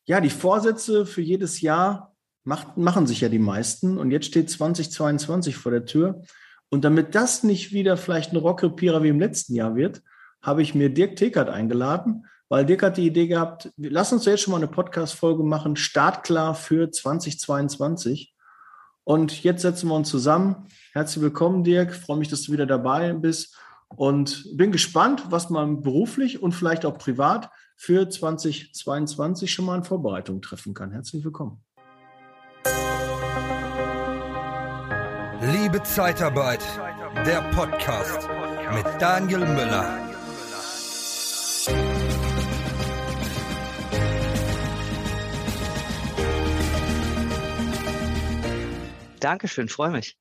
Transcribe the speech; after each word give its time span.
Ja, 0.05 0.21
die 0.21 0.29
Vorsätze 0.29 1.07
für 1.07 1.21
jedes 1.21 1.61
Jahr 1.61 2.15
macht, 2.43 2.77
machen 2.77 3.07
sich 3.07 3.21
ja 3.21 3.29
die 3.29 3.39
meisten. 3.39 3.97
Und 3.97 4.11
jetzt 4.11 4.27
steht 4.27 4.51
2022 4.51 5.57
vor 5.57 5.71
der 5.71 5.85
Tür. 5.85 6.21
Und 6.69 6.85
damit 6.85 7.15
das 7.15 7.41
nicht 7.41 7.71
wieder 7.71 7.97
vielleicht 7.97 8.31
ein 8.31 8.37
Rockrepierer 8.37 9.01
wie 9.01 9.09
im 9.09 9.19
letzten 9.19 9.55
Jahr 9.55 9.75
wird, 9.75 10.03
habe 10.47 10.61
ich 10.61 10.73
mir 10.73 10.89
Dirk 10.89 11.17
Tekert 11.17 11.49
eingeladen, 11.49 12.25
weil 12.47 12.65
Dirk 12.65 12.81
hat 12.81 12.95
die 12.95 13.05
Idee 13.05 13.27
gehabt, 13.27 13.69
lass 13.75 14.13
uns 14.13 14.23
jetzt 14.23 14.41
schon 14.41 14.53
mal 14.53 14.57
eine 14.57 14.69
Podcast-Folge 14.69 15.43
machen, 15.43 15.75
startklar 15.75 16.55
für 16.55 16.89
2022. 16.89 18.33
Und 19.03 19.43
jetzt 19.43 19.61
setzen 19.61 19.89
wir 19.89 19.95
uns 19.95 20.09
zusammen. 20.09 20.67
Herzlich 20.93 21.21
willkommen, 21.21 21.65
Dirk. 21.65 21.93
Freue 21.93 22.17
mich, 22.17 22.29
dass 22.29 22.43
du 22.43 22.53
wieder 22.53 22.65
dabei 22.65 23.11
bist 23.11 23.57
und 23.89 24.45
bin 24.55 24.71
gespannt, 24.71 25.25
was 25.29 25.49
man 25.49 25.81
beruflich 25.81 26.41
und 26.41 26.53
vielleicht 26.53 26.85
auch 26.85 26.97
privat 26.97 27.49
für 27.75 28.09
2022 28.09 29.51
schon 29.51 29.65
mal 29.65 29.75
in 29.75 29.83
Vorbereitung 29.83 30.41
treffen 30.41 30.73
kann. 30.73 30.91
Herzlich 30.91 31.25
willkommen. 31.25 31.61
Liebe 35.41 35.83
Zeitarbeit, 35.83 36.63
der 37.25 37.41
Podcast 37.51 38.29
mit 38.73 38.85
Daniel 39.01 39.39
Müller. 39.39 40.16
Dankeschön, 49.19 49.69
freue 49.69 49.91
mich. 49.91 50.17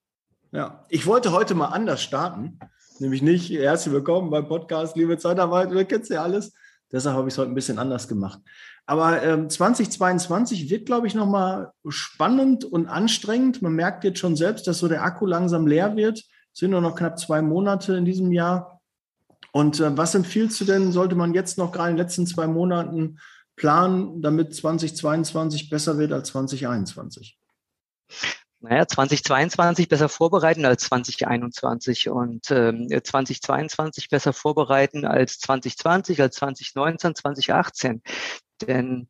Ja, 0.52 0.84
ich 0.89 1.06
wollte 1.06 1.33
heute 1.33 1.55
mal 1.55 1.66
anders 1.66 2.02
starten, 2.02 2.58
nämlich 2.98 3.20
nicht 3.20 3.50
herzlich 3.50 3.92
willkommen 3.92 4.30
beim 4.30 4.48
Podcast, 4.48 4.97
liebe 4.97 5.19
Zeitarbeit, 5.19 5.70
ihr 5.72 5.84
kennt 5.84 6.08
ja 6.08 6.22
alles. 6.22 6.55
Deshalb 6.91 7.17
habe 7.17 7.28
ich 7.28 7.34
es 7.34 7.39
heute 7.39 7.50
ein 7.50 7.55
bisschen 7.55 7.78
anders 7.78 8.08
gemacht. 8.08 8.41
Aber 8.86 9.22
ähm, 9.22 9.50
2022 9.50 10.70
wird, 10.70 10.86
glaube 10.86 11.08
ich, 11.08 11.14
nochmal 11.14 11.72
spannend 11.89 12.64
und 12.64 12.86
anstrengend. 12.86 13.61
Man 13.61 13.72
merkt 13.72 14.05
jetzt 14.05 14.20
schon 14.20 14.36
selbst, 14.36 14.69
dass 14.69 14.78
so 14.78 14.86
der 14.86 15.02
Akku 15.02 15.27
langsam 15.27 15.67
leer 15.67 15.97
wird. 15.97 16.19
Es 16.19 16.61
sind 16.61 16.70
nur 16.70 16.80
noch 16.80 16.94
knapp 16.94 17.19
zwei 17.19 17.42
Monate 17.42 17.97
in 17.97 18.05
diesem 18.05 18.30
Jahr. 18.30 18.80
Und 19.50 19.80
äh, 19.80 19.97
was 19.97 20.14
empfiehlst 20.14 20.61
du 20.61 20.64
denn, 20.64 20.92
sollte 20.92 21.17
man 21.17 21.34
jetzt 21.34 21.58
noch 21.58 21.72
gerade 21.72 21.91
in 21.91 21.97
den 21.97 22.05
letzten 22.05 22.27
zwei 22.27 22.47
Monaten 22.47 23.19
planen, 23.56 24.22
damit 24.22 24.55
2022 24.55 25.69
besser 25.69 25.98
wird 25.98 26.12
als 26.12 26.28
2021? 26.28 27.36
Naja, 28.60 28.86
2022 28.86 29.88
besser 29.88 30.08
vorbereiten 30.08 30.64
als 30.64 30.84
2021 30.84 32.08
und 32.08 32.50
ähm, 32.50 32.88
2022 32.88 34.08
besser 34.08 34.32
vorbereiten 34.32 35.04
als 35.04 35.38
2020, 35.38 36.20
als 36.22 36.36
2019, 36.36 37.14
2018. 37.14 38.02
Denn 38.62 39.08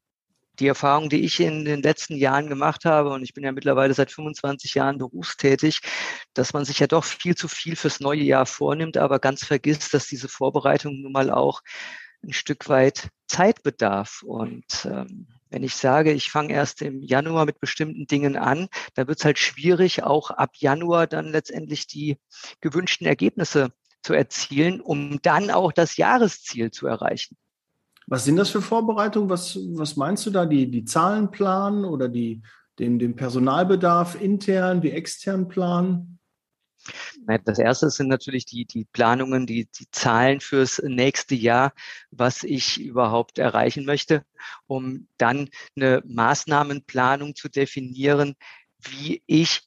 die 0.58 0.66
Erfahrung, 0.66 1.08
die 1.08 1.24
ich 1.24 1.40
in 1.40 1.64
den 1.64 1.82
letzten 1.82 2.16
Jahren 2.16 2.48
gemacht 2.48 2.84
habe, 2.84 3.10
und 3.10 3.22
ich 3.22 3.34
bin 3.34 3.44
ja 3.44 3.52
mittlerweile 3.52 3.94
seit 3.94 4.10
25 4.10 4.74
Jahren 4.74 4.98
berufstätig, 4.98 5.80
dass 6.34 6.52
man 6.52 6.64
sich 6.64 6.78
ja 6.78 6.86
doch 6.86 7.04
viel 7.04 7.34
zu 7.34 7.48
viel 7.48 7.76
fürs 7.76 8.00
neue 8.00 8.22
Jahr 8.22 8.46
vornimmt, 8.46 8.96
aber 8.96 9.18
ganz 9.18 9.44
vergisst, 9.44 9.92
dass 9.94 10.06
diese 10.06 10.28
Vorbereitung 10.28 11.00
nun 11.02 11.12
mal 11.12 11.30
auch 11.30 11.62
ein 12.22 12.32
Stück 12.32 12.68
weit 12.68 13.10
Zeit 13.28 13.62
bedarf. 13.62 14.22
Und 14.22 14.64
ähm, 14.86 15.28
wenn 15.56 15.62
ich 15.62 15.74
sage, 15.74 16.12
ich 16.12 16.30
fange 16.30 16.52
erst 16.52 16.82
im 16.82 17.00
Januar 17.00 17.46
mit 17.46 17.60
bestimmten 17.60 18.06
Dingen 18.06 18.36
an, 18.36 18.68
dann 18.94 19.08
wird 19.08 19.20
es 19.20 19.24
halt 19.24 19.38
schwierig, 19.38 20.02
auch 20.02 20.30
ab 20.30 20.50
Januar 20.58 21.06
dann 21.06 21.32
letztendlich 21.32 21.86
die 21.86 22.18
gewünschten 22.60 23.06
Ergebnisse 23.06 23.72
zu 24.02 24.12
erzielen, 24.12 24.82
um 24.82 25.18
dann 25.22 25.50
auch 25.50 25.72
das 25.72 25.96
Jahresziel 25.96 26.72
zu 26.72 26.86
erreichen. 26.86 27.38
Was 28.06 28.26
sind 28.26 28.36
das 28.36 28.50
für 28.50 28.60
Vorbereitungen? 28.60 29.30
Was, 29.30 29.58
was 29.70 29.96
meinst 29.96 30.26
du 30.26 30.30
da? 30.30 30.44
Die, 30.44 30.70
die 30.70 30.84
Zahlen 30.84 31.30
planen 31.30 31.86
oder 31.86 32.10
die, 32.10 32.42
den, 32.78 32.98
den 32.98 33.16
Personalbedarf 33.16 34.20
intern, 34.20 34.82
wie 34.82 34.90
extern 34.90 35.48
planen? 35.48 36.18
Das 37.44 37.58
erste 37.58 37.90
sind 37.90 38.08
natürlich 38.08 38.44
die, 38.44 38.64
die 38.64 38.84
Planungen, 38.84 39.46
die, 39.46 39.66
die 39.66 39.90
Zahlen 39.90 40.40
fürs 40.40 40.80
nächste 40.84 41.34
Jahr, 41.34 41.72
was 42.10 42.44
ich 42.44 42.80
überhaupt 42.80 43.38
erreichen 43.38 43.84
möchte, 43.84 44.24
um 44.66 45.08
dann 45.18 45.48
eine 45.76 46.02
Maßnahmenplanung 46.06 47.34
zu 47.34 47.48
definieren, 47.48 48.36
wie 48.78 49.22
ich 49.26 49.62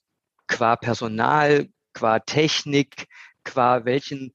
qua 0.47 0.75
Personal, 0.75 1.69
qua 1.93 2.19
Technik, 2.19 3.07
qua 3.43 3.85
welchen 3.85 4.33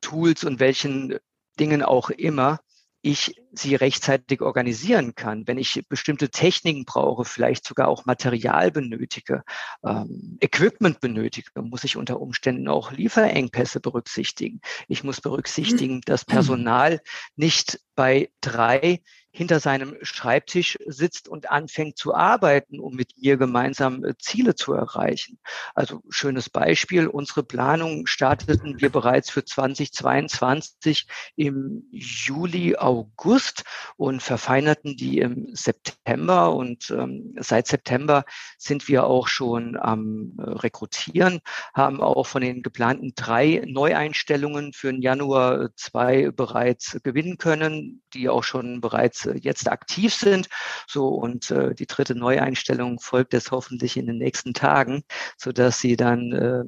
Tools 0.00 0.44
und 0.44 0.60
welchen 0.60 1.18
Dingen 1.58 1.82
auch 1.82 2.10
immer 2.10 2.60
ich 3.02 3.34
sie 3.52 3.74
rechtzeitig 3.74 4.40
organisieren 4.40 5.14
kann, 5.14 5.46
wenn 5.46 5.58
ich 5.58 5.84
bestimmte 5.88 6.30
Techniken 6.30 6.84
brauche, 6.84 7.24
vielleicht 7.24 7.66
sogar 7.66 7.88
auch 7.88 8.06
Material 8.06 8.70
benötige, 8.70 9.42
ähm, 9.84 10.38
Equipment 10.40 11.00
benötige, 11.00 11.50
muss 11.62 11.84
ich 11.84 11.96
unter 11.96 12.20
Umständen 12.20 12.68
auch 12.68 12.92
Lieferengpässe 12.92 13.80
berücksichtigen. 13.80 14.60
Ich 14.88 15.02
muss 15.02 15.20
berücksichtigen, 15.20 16.00
dass 16.02 16.24
Personal 16.24 17.00
nicht 17.34 17.80
bei 17.96 18.30
drei 18.40 19.02
hinter 19.34 19.60
seinem 19.60 19.96
Schreibtisch 20.02 20.78
sitzt 20.86 21.26
und 21.26 21.50
anfängt 21.50 21.96
zu 21.96 22.14
arbeiten, 22.14 22.78
um 22.78 22.94
mit 22.94 23.14
mir 23.16 23.38
gemeinsam 23.38 24.04
äh, 24.04 24.14
Ziele 24.18 24.54
zu 24.54 24.74
erreichen. 24.74 25.38
Also 25.74 26.02
schönes 26.10 26.50
Beispiel, 26.50 27.06
unsere 27.06 27.42
Planung 27.42 28.06
starteten 28.06 28.80
wir 28.80 28.90
bereits 28.90 29.30
für 29.30 29.42
2022 29.42 31.06
im 31.36 31.84
Juli, 31.90 32.76
August 32.76 33.64
und 33.96 34.22
verfeinerten 34.22 34.98
die 34.98 35.18
im 35.18 35.48
September. 35.54 36.54
Und 36.54 36.90
ähm, 36.90 37.34
seit 37.38 37.66
September 37.66 38.24
sind 38.58 38.86
wir 38.86 39.04
auch 39.04 39.28
schon 39.28 39.78
am 39.78 40.34
äh, 40.38 40.42
Rekrutieren, 40.42 41.40
haben 41.72 42.02
auch 42.02 42.26
von 42.26 42.42
den 42.42 42.62
geplanten 42.62 43.14
drei 43.14 43.62
Neueinstellungen 43.66 44.74
für 44.74 44.92
den 44.92 45.00
Januar 45.00 45.70
zwei 45.76 46.30
bereits 46.30 46.98
gewinnen 47.02 47.38
können, 47.38 48.02
die 48.12 48.28
auch 48.28 48.44
schon 48.44 48.82
bereits 48.82 49.21
äh, 49.26 49.38
jetzt 49.38 49.68
aktiv 49.70 50.14
sind. 50.14 50.48
So 50.86 51.08
und 51.08 51.50
äh, 51.50 51.74
die 51.74 51.86
dritte 51.86 52.14
Neueinstellung 52.14 53.00
folgt 53.00 53.32
jetzt 53.32 53.50
hoffentlich 53.50 53.96
in 53.96 54.06
den 54.06 54.18
nächsten 54.18 54.54
Tagen, 54.54 55.02
so 55.36 55.52
dass 55.52 55.80
sie 55.80 55.96
dann 55.96 56.32
äh, 56.32 56.64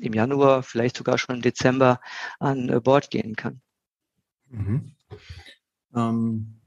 im 0.00 0.12
Januar, 0.12 0.62
vielleicht 0.62 0.96
sogar 0.96 1.18
schon 1.18 1.36
im 1.36 1.42
Dezember 1.42 2.00
an 2.38 2.68
äh, 2.68 2.80
Bord 2.80 3.10
gehen 3.10 3.36
kann. 3.36 3.60
Mhm. 4.48 4.92
Ähm, 5.94 6.60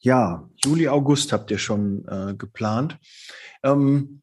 ja, 0.00 0.48
Juli, 0.64 0.88
August 0.88 1.32
habt 1.32 1.50
ihr 1.50 1.58
schon 1.58 2.06
äh, 2.08 2.34
geplant. 2.34 2.98
Ähm, 3.62 4.22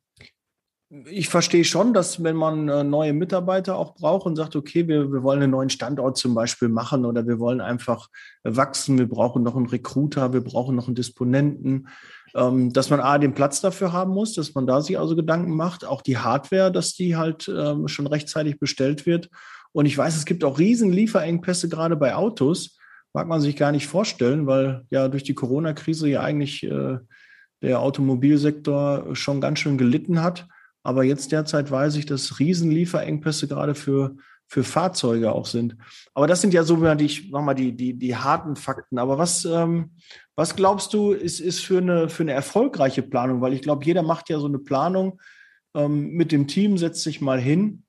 ich 1.06 1.30
verstehe 1.30 1.64
schon, 1.64 1.94
dass 1.94 2.24
wenn 2.24 2.36
man 2.36 2.68
äh, 2.68 2.84
neue 2.84 3.14
Mitarbeiter 3.14 3.78
auch 3.78 3.94
braucht 3.94 4.26
und 4.26 4.36
sagt, 4.36 4.56
okay, 4.56 4.88
wir, 4.88 5.12
wir 5.12 5.22
wollen 5.22 5.44
einen 5.44 5.52
neuen 5.52 5.70
Standort 5.70 6.18
zum 6.18 6.34
Beispiel 6.34 6.68
machen 6.68 7.06
oder 7.06 7.28
wir 7.28 7.38
wollen 7.38 7.62
einfach 7.62 8.08
wachsen, 8.44 8.98
wir 8.98 9.08
brauchen 9.08 9.44
noch 9.44 9.56
einen 9.56 9.68
Recruiter, 9.68 10.34
wir 10.34 10.42
brauchen 10.42 10.76
noch 10.76 10.88
einen 10.88 10.96
Disponenten, 10.96 11.90
ähm, 12.34 12.74
dass 12.74 12.90
man 12.90 13.02
A, 13.02 13.20
den 13.20 13.36
Platz 13.36 13.62
dafür 13.62 13.94
haben 13.94 14.14
muss, 14.14 14.34
dass 14.34 14.56
man 14.56 14.66
da 14.66 14.82
sich 14.82 14.98
also 14.98 15.16
Gedanken 15.16 15.56
macht, 15.56 15.86
auch 15.86 16.02
die 16.02 16.18
Hardware, 16.18 16.72
dass 16.72 16.96
die 16.96 17.16
halt 17.16 17.48
ähm, 17.56 17.88
schon 17.88 18.08
rechtzeitig 18.08 18.58
bestellt 18.58 19.06
wird. 19.06 19.30
Und 19.72 19.86
ich 19.86 19.96
weiß, 19.96 20.16
es 20.16 20.26
gibt 20.26 20.44
auch 20.44 20.58
riesen 20.58 20.92
Lieferengpässe 20.92 21.70
gerade 21.70 21.98
bei 21.98 22.16
Autos, 22.16 22.80
mag 23.14 23.28
man 23.28 23.42
sich 23.42 23.56
gar 23.56 23.72
nicht 23.72 23.86
vorstellen, 23.86 24.48
weil 24.48 24.86
ja 24.90 25.08
durch 25.08 25.24
die 25.24 25.36
Corona-Krise 25.36 26.10
ja 26.10 26.22
eigentlich 26.22 26.64
äh, 26.64 26.98
der 27.62 27.80
Automobilsektor 27.80 29.16
schon 29.16 29.40
ganz 29.40 29.60
schön 29.60 29.78
gelitten 29.78 30.24
hat. 30.24 30.48
Aber 30.84 31.04
jetzt 31.04 31.32
derzeit 31.32 31.72
weiß 31.72 31.96
ich, 31.96 32.06
dass 32.06 32.40
Riesenlieferengpässe 32.40 33.48
gerade 33.48 33.76
für, 33.76 34.16
für 34.48 34.64
Fahrzeuge 34.64 35.32
auch 35.32 35.46
sind. 35.46 35.78
Aber 36.14 36.28
das 36.28 36.42
sind 36.42 36.54
ja 36.54 36.64
so 36.64 36.78
die, 36.96 37.06
ich 37.06 37.30
mach 37.32 37.42
mal, 37.42 37.54
die, 37.54 37.76
die, 37.76 37.94
die 37.98 38.16
harten 38.16 38.56
Fakten. 38.56 38.98
Aber 38.98 39.18
was, 39.18 39.46
ähm, 39.46 39.92
was 40.36 40.56
glaubst 40.56 40.94
du, 40.94 41.12
ist, 41.12 41.40
ist 41.40 41.64
für, 41.64 41.80
eine, 41.80 42.10
für 42.10 42.24
eine 42.24 42.32
erfolgreiche 42.32 43.04
Planung? 43.04 43.42
Weil 43.42 43.54
ich 43.54 43.62
glaube, 43.62 43.86
jeder 43.86 44.04
macht 44.04 44.30
ja 44.30 44.40
so 44.40 44.48
eine 44.48 44.60
Planung 44.60 45.20
ähm, 45.76 46.12
mit 46.12 46.32
dem 46.32 46.48
Team, 46.48 46.78
setzt 46.78 47.04
sich 47.04 47.22
mal 47.22 47.40
hin. 47.40 47.84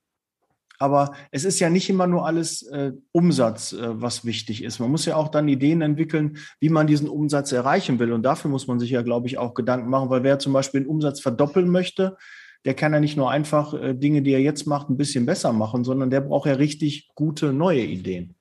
Aber 0.78 1.12
es 1.30 1.44
ist 1.44 1.60
ja 1.60 1.68
nicht 1.68 1.90
immer 1.90 2.06
nur 2.06 2.26
alles 2.26 2.62
äh, 2.62 2.92
Umsatz, 3.12 3.74
äh, 3.74 4.00
was 4.00 4.24
wichtig 4.24 4.64
ist. 4.64 4.80
Man 4.80 4.90
muss 4.90 5.04
ja 5.04 5.14
auch 5.14 5.28
dann 5.28 5.46
Ideen 5.46 5.82
entwickeln, 5.82 6.38
wie 6.58 6.70
man 6.70 6.86
diesen 6.86 7.08
Umsatz 7.08 7.52
erreichen 7.52 7.98
will. 7.98 8.12
Und 8.12 8.22
dafür 8.22 8.50
muss 8.50 8.66
man 8.66 8.80
sich 8.80 8.90
ja, 8.90 9.02
glaube 9.02 9.26
ich, 9.26 9.36
auch 9.36 9.52
Gedanken 9.52 9.90
machen, 9.90 10.08
weil 10.08 10.22
wer 10.22 10.38
zum 10.38 10.54
Beispiel 10.54 10.80
den 10.80 10.88
Umsatz 10.88 11.20
verdoppeln 11.20 11.68
möchte, 11.68 12.16
der 12.64 12.74
kann 12.74 12.92
ja 12.92 13.00
nicht 13.00 13.16
nur 13.16 13.30
einfach 13.30 13.74
äh, 13.74 13.94
Dinge, 13.94 14.22
die 14.22 14.32
er 14.32 14.40
jetzt 14.40 14.66
macht, 14.66 14.90
ein 14.90 14.96
bisschen 14.96 15.26
besser 15.26 15.52
machen, 15.52 15.84
sondern 15.84 16.10
der 16.10 16.20
braucht 16.20 16.46
ja 16.46 16.54
richtig 16.54 17.10
gute 17.14 17.52
neue 17.52 17.82
Ideen. 17.82 18.36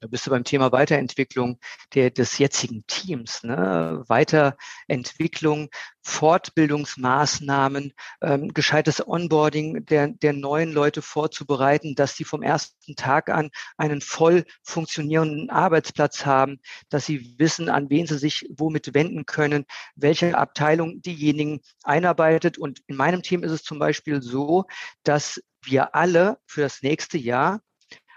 Da 0.00 0.08
bist 0.08 0.26
du 0.26 0.30
beim 0.30 0.44
Thema 0.44 0.72
Weiterentwicklung 0.72 1.58
der, 1.94 2.10
des 2.10 2.38
jetzigen 2.38 2.84
Teams, 2.86 3.42
ne? 3.42 4.02
Weiterentwicklung, 4.08 5.68
Fortbildungsmaßnahmen, 6.02 7.92
ähm, 8.22 8.54
gescheites 8.54 9.06
Onboarding 9.06 9.84
der, 9.84 10.08
der 10.08 10.32
neuen 10.32 10.72
Leute 10.72 11.02
vorzubereiten, 11.02 11.94
dass 11.94 12.16
sie 12.16 12.24
vom 12.24 12.42
ersten 12.42 12.96
Tag 12.96 13.28
an 13.28 13.50
einen 13.76 14.00
voll 14.00 14.44
funktionierenden 14.62 15.50
Arbeitsplatz 15.50 16.24
haben, 16.24 16.60
dass 16.88 17.06
sie 17.06 17.38
wissen, 17.38 17.68
an 17.68 17.90
wen 17.90 18.06
sie 18.06 18.18
sich 18.18 18.46
womit 18.50 18.94
wenden 18.94 19.26
können, 19.26 19.66
welche 19.96 20.36
Abteilung 20.36 21.02
diejenigen 21.02 21.60
einarbeitet. 21.82 22.56
Und 22.56 22.80
in 22.86 22.96
meinem 22.96 23.22
Team 23.22 23.42
ist 23.42 23.52
es 23.52 23.62
zum 23.62 23.78
Beispiel 23.78 24.22
so, 24.22 24.64
dass 25.02 25.42
wir 25.62 25.94
alle 25.94 26.38
für 26.46 26.62
das 26.62 26.82
nächste 26.82 27.18
Jahr 27.18 27.60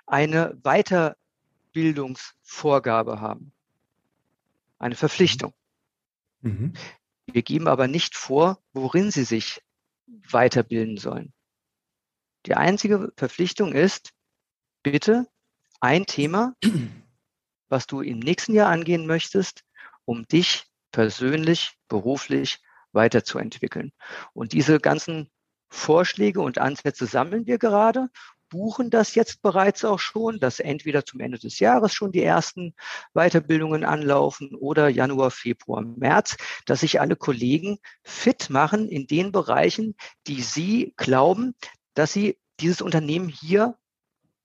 eine 0.07 0.57
Weiterbildungsvorgabe 1.71 3.21
haben, 3.21 3.53
eine 4.79 4.95
Verpflichtung. 4.95 5.53
Mhm. 6.41 6.73
Wir 7.25 7.41
geben 7.43 7.67
aber 7.67 7.87
nicht 7.87 8.15
vor, 8.15 8.59
worin 8.73 9.11
sie 9.11 9.23
sich 9.23 9.61
weiterbilden 10.29 10.97
sollen. 10.97 11.33
Die 12.45 12.55
einzige 12.55 13.13
Verpflichtung 13.15 13.73
ist, 13.73 14.11
bitte 14.83 15.27
ein 15.79 16.05
Thema, 16.05 16.55
was 17.69 17.87
du 17.87 18.01
im 18.01 18.19
nächsten 18.19 18.53
Jahr 18.53 18.69
angehen 18.69 19.05
möchtest, 19.05 19.63
um 20.05 20.27
dich 20.27 20.65
persönlich, 20.91 21.77
beruflich 21.87 22.59
weiterzuentwickeln. 22.91 23.93
Und 24.33 24.51
diese 24.51 24.79
ganzen 24.79 25.29
Vorschläge 25.69 26.41
und 26.41 26.57
Ansätze 26.57 27.05
sammeln 27.05 27.45
wir 27.45 27.59
gerade, 27.59 28.09
buchen 28.51 28.91
das 28.91 29.15
jetzt 29.15 29.41
bereits 29.41 29.83
auch 29.83 29.97
schon, 29.97 30.39
dass 30.39 30.59
entweder 30.59 31.03
zum 31.05 31.21
Ende 31.21 31.39
des 31.39 31.57
Jahres 31.59 31.93
schon 31.93 32.11
die 32.11 32.21
ersten 32.21 32.75
Weiterbildungen 33.13 33.83
anlaufen 33.83 34.53
oder 34.53 34.89
Januar, 34.89 35.31
Februar, 35.31 35.81
März, 35.81 36.37
dass 36.65 36.81
sich 36.81 37.01
alle 37.01 37.15
Kollegen 37.15 37.79
fit 38.03 38.51
machen 38.51 38.87
in 38.89 39.07
den 39.07 39.31
Bereichen, 39.31 39.95
die 40.27 40.41
sie 40.41 40.93
glauben, 40.97 41.55
dass 41.95 42.13
sie 42.13 42.37
dieses 42.59 42.81
Unternehmen 42.81 43.29
hier 43.29 43.77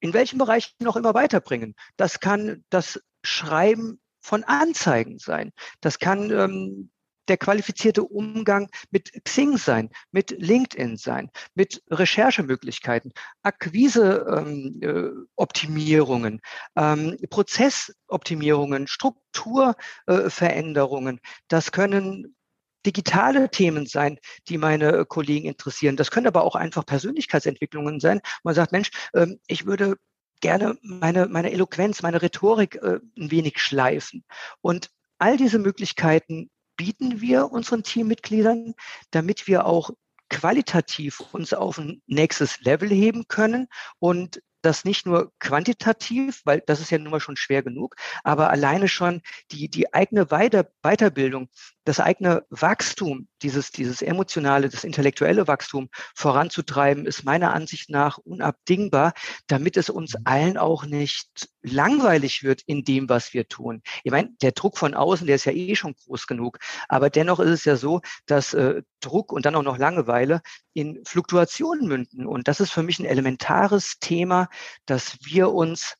in 0.00 0.14
welchem 0.14 0.38
Bereich 0.38 0.76
noch 0.80 0.96
immer 0.96 1.14
weiterbringen. 1.14 1.74
Das 1.96 2.20
kann 2.20 2.64
das 2.70 3.02
Schreiben 3.22 4.00
von 4.20 4.44
Anzeigen 4.44 5.18
sein. 5.18 5.52
Das 5.80 5.98
kann 5.98 6.30
ähm, 6.30 6.90
der 7.28 7.36
qualifizierte 7.36 8.04
Umgang 8.04 8.70
mit 8.90 9.12
Xing 9.24 9.56
sein, 9.56 9.90
mit 10.10 10.30
LinkedIn 10.30 10.96
sein, 10.96 11.30
mit 11.54 11.82
Recherchemöglichkeiten, 11.90 13.12
Akquiseoptimierungen, 13.42 16.40
ähm, 16.76 17.10
ähm, 17.10 17.18
Prozessoptimierungen, 17.30 18.86
Strukturveränderungen. 18.86 21.18
Äh, 21.18 21.20
das 21.48 21.72
können 21.72 22.36
digitale 22.84 23.50
Themen 23.50 23.86
sein, 23.86 24.18
die 24.48 24.58
meine 24.58 25.04
Kollegen 25.04 25.48
interessieren. 25.48 25.96
Das 25.96 26.10
können 26.10 26.26
aber 26.28 26.44
auch 26.44 26.54
einfach 26.54 26.86
Persönlichkeitsentwicklungen 26.86 28.00
sein. 28.00 28.20
Man 28.44 28.54
sagt, 28.54 28.72
Mensch, 28.72 28.90
ähm, 29.14 29.40
ich 29.48 29.66
würde 29.66 29.96
gerne 30.40 30.78
meine, 30.82 31.26
meine 31.26 31.52
Eloquenz, 31.52 32.02
meine 32.02 32.22
Rhetorik 32.22 32.76
äh, 32.76 33.00
ein 33.18 33.30
wenig 33.30 33.58
schleifen. 33.58 34.24
Und 34.60 34.90
all 35.18 35.36
diese 35.36 35.58
Möglichkeiten 35.58 36.50
bieten 36.76 37.20
wir 37.20 37.50
unseren 37.50 37.82
Teammitgliedern, 37.82 38.74
damit 39.10 39.46
wir 39.46 39.66
auch 39.66 39.90
qualitativ 40.28 41.20
uns 41.32 41.52
auf 41.52 41.78
ein 41.78 42.02
nächstes 42.06 42.60
Level 42.60 42.90
heben 42.90 43.28
können 43.28 43.68
und 43.98 44.42
das 44.66 44.84
nicht 44.84 45.06
nur 45.06 45.32
quantitativ, 45.38 46.42
weil 46.44 46.62
das 46.66 46.80
ist 46.80 46.90
ja 46.90 46.98
nun 46.98 47.12
mal 47.12 47.20
schon 47.20 47.36
schwer 47.36 47.62
genug, 47.62 47.96
aber 48.24 48.50
alleine 48.50 48.88
schon 48.88 49.22
die, 49.52 49.68
die 49.68 49.94
eigene 49.94 50.30
Weiter, 50.30 50.68
Weiterbildung, 50.82 51.48
das 51.84 52.00
eigene 52.00 52.44
Wachstum, 52.50 53.28
dieses, 53.42 53.70
dieses 53.70 54.02
emotionale, 54.02 54.68
das 54.68 54.82
intellektuelle 54.82 55.46
Wachstum 55.46 55.88
voranzutreiben, 56.14 57.06
ist 57.06 57.24
meiner 57.24 57.54
Ansicht 57.54 57.90
nach 57.90 58.18
unabdingbar, 58.18 59.14
damit 59.46 59.76
es 59.76 59.88
uns 59.88 60.16
allen 60.24 60.58
auch 60.58 60.84
nicht 60.84 61.48
langweilig 61.62 62.42
wird 62.42 62.62
in 62.66 62.82
dem, 62.82 63.08
was 63.08 63.34
wir 63.34 63.46
tun. 63.48 63.82
Ich 64.02 64.10
meine, 64.10 64.30
der 64.42 64.52
Druck 64.52 64.78
von 64.78 64.94
außen, 64.94 65.26
der 65.26 65.36
ist 65.36 65.44
ja 65.44 65.52
eh 65.52 65.76
schon 65.76 65.94
groß 65.94 66.26
genug, 66.26 66.58
aber 66.88 67.08
dennoch 67.08 67.38
ist 67.38 67.50
es 67.50 67.64
ja 67.64 67.76
so, 67.76 68.00
dass 68.26 68.52
äh, 68.52 68.82
Druck 69.00 69.32
und 69.32 69.46
dann 69.46 69.54
auch 69.54 69.62
noch 69.62 69.78
Langeweile 69.78 70.42
in 70.76 71.02
Fluktuationen 71.06 71.88
münden. 71.88 72.26
Und 72.26 72.48
das 72.48 72.60
ist 72.60 72.70
für 72.70 72.82
mich 72.82 72.98
ein 72.98 73.06
elementares 73.06 73.98
Thema, 73.98 74.50
dass 74.84 75.16
wir 75.24 75.50
uns 75.52 75.96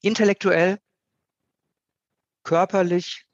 intellektuell, 0.00 0.80
körperlich 2.42 3.24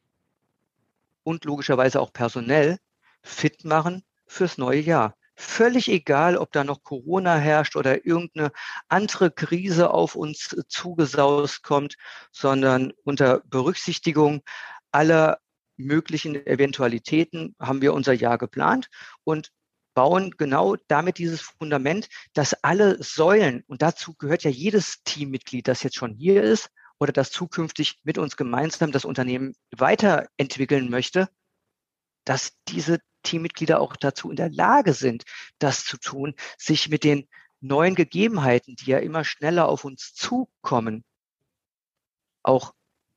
und 1.23 1.47
logischerweise 1.47 1.99
auch 1.99 2.13
personell 2.13 2.77
fit 3.23 3.65
machen 3.65 4.05
fürs 4.27 4.59
neue 4.59 4.81
Jahr. 4.81 5.17
Völlig 5.35 5.89
egal, 5.89 6.37
ob 6.37 6.53
da 6.53 6.63
noch 6.63 6.83
Corona 6.83 7.37
herrscht 7.37 7.75
oder 7.75 8.05
irgendeine 8.05 8.53
andere 8.89 9.31
Krise 9.31 9.91
auf 9.91 10.15
uns 10.15 10.55
zugesaust 10.69 11.63
kommt, 11.63 11.97
sondern 12.33 12.93
unter 13.03 13.41
Berücksichtigung 13.47 14.43
aller 14.93 15.39
möglichen 15.79 16.35
Eventualitäten 16.47 17.57
haben 17.59 17.81
wir 17.81 17.95
unser 17.95 18.13
Jahr 18.13 18.37
geplant 18.37 18.91
und 19.25 19.53
bauen 19.99 20.31
genau 20.39 20.77
damit 20.87 21.19
dieses 21.19 21.41
Fundament, 21.41 22.09
dass 22.33 22.55
alle 22.63 23.03
Säulen, 23.03 23.65
und 23.67 23.83
dazu 23.83 24.15
gehört 24.15 24.45
ja 24.45 24.51
jedes 24.51 25.03
Teammitglied, 25.03 25.67
das 25.67 25.83
jetzt 25.83 25.97
schon 25.97 26.15
hier 26.15 26.41
ist 26.41 26.71
oder 27.01 27.13
das 27.13 27.33
zukünftig 27.33 27.99
mit 28.05 28.17
uns 28.17 28.37
gemeinsam 28.37 28.93
das 28.93 29.05
Unternehmen 29.05 29.57
weiterentwickeln 29.77 30.89
möchte, 30.89 31.29
dass 32.25 32.53
diese 32.69 33.01
Teammitglieder 33.25 33.81
auch 33.81 33.97
dazu 33.97 34.31
in 34.31 34.37
der 34.37 34.51
Lage 34.51 34.95
sind, 34.95 35.25
das 35.59 35.85
zu 35.85 35.97
tun, 35.97 36.37
sich 36.57 36.89
mit 36.89 37.03
den 37.03 37.27
neuen 37.59 37.97
Gegebenheiten, 37.97 38.77
die 38.77 38.93
ja 38.93 38.99
immer 38.99 39.25
schneller 39.25 39.67
auf 39.69 39.85
uns 39.85 40.15
zukommen, 40.15 41.03
auch 42.45 42.73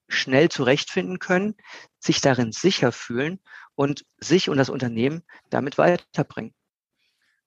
schnell 0.07 0.49
zurechtfinden 0.49 1.19
können, 1.19 1.53
sich 1.99 2.21
darin 2.21 2.51
sicher 2.51 2.91
fühlen 2.91 3.39
und 3.75 4.03
sich 4.17 4.49
und 4.49 4.57
das 4.57 4.69
Unternehmen 4.69 5.21
damit 5.51 5.77
weiterbringen. 5.77 6.55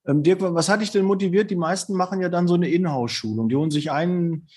Ähm, 0.06 0.22
Dirk, 0.22 0.40
was 0.42 0.68
hat 0.68 0.80
dich 0.80 0.90
denn 0.90 1.04
motiviert? 1.04 1.50
Die 1.50 1.56
meisten 1.56 1.94
machen 1.94 2.20
ja 2.20 2.28
dann 2.28 2.48
so 2.48 2.54
eine 2.54 2.68
Inhouse-Schulung. 2.68 3.48
Die 3.48 3.56
holen 3.56 3.70
sich 3.70 3.90
einen 3.90 4.48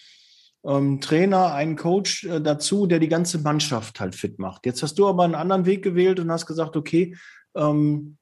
ähm, 0.64 1.00
Trainer, 1.00 1.54
einen 1.54 1.76
Coach 1.76 2.26
äh, 2.26 2.42
dazu, 2.42 2.88
der 2.88 3.00
die 3.00 3.08
ganze 3.08 3.40
Mannschaft 3.40 4.00
halt 4.00 4.16
fit 4.16 4.40
macht. 4.40 4.66
Jetzt 4.66 4.84
hast 4.84 5.00
du 5.00 5.08
aber 5.08 5.24
einen 5.24 5.36
anderen 5.36 5.66
Weg 5.66 5.84
gewählt 5.84 6.20
und 6.20 6.32
hast 6.32 6.46
gesagt, 6.46 6.76
okay, 6.76 7.16
ähm, 7.56 8.18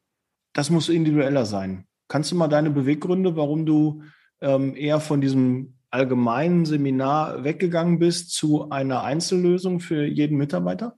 das 0.54 0.70
muss 0.70 0.90
individueller 0.90 1.46
sein. 1.46 1.86
Kannst 2.08 2.32
du 2.32 2.36
mal 2.36 2.48
deine 2.48 2.70
Beweggründe, 2.70 3.36
warum 3.36 3.66
du 3.66 4.04
ähm, 4.42 4.76
eher 4.76 5.00
von 5.00 5.22
diesem 5.22 5.76
allgemeinen 5.90 6.66
Seminar 6.66 7.44
weggegangen 7.44 8.00
bist 8.00 8.32
zu 8.32 8.70
einer 8.70 9.04
Einzellösung 9.04 9.80
für 9.80 10.06
jeden 10.06 10.38
Mitarbeiter? 10.38 10.98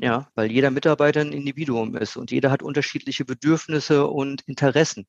Ja, 0.00 0.28
weil 0.36 0.50
jeder 0.52 0.70
Mitarbeiter 0.70 1.20
ein 1.20 1.32
Individuum 1.32 1.96
ist 1.96 2.16
und 2.16 2.30
jeder 2.30 2.52
hat 2.52 2.62
unterschiedliche 2.62 3.24
Bedürfnisse 3.24 4.06
und 4.06 4.42
Interessen. 4.42 5.08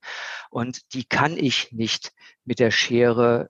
Und 0.50 0.94
die 0.94 1.04
kann 1.04 1.38
ich 1.38 1.72
nicht 1.72 2.12
mit 2.44 2.58
der 2.58 2.72
Schere 2.72 3.50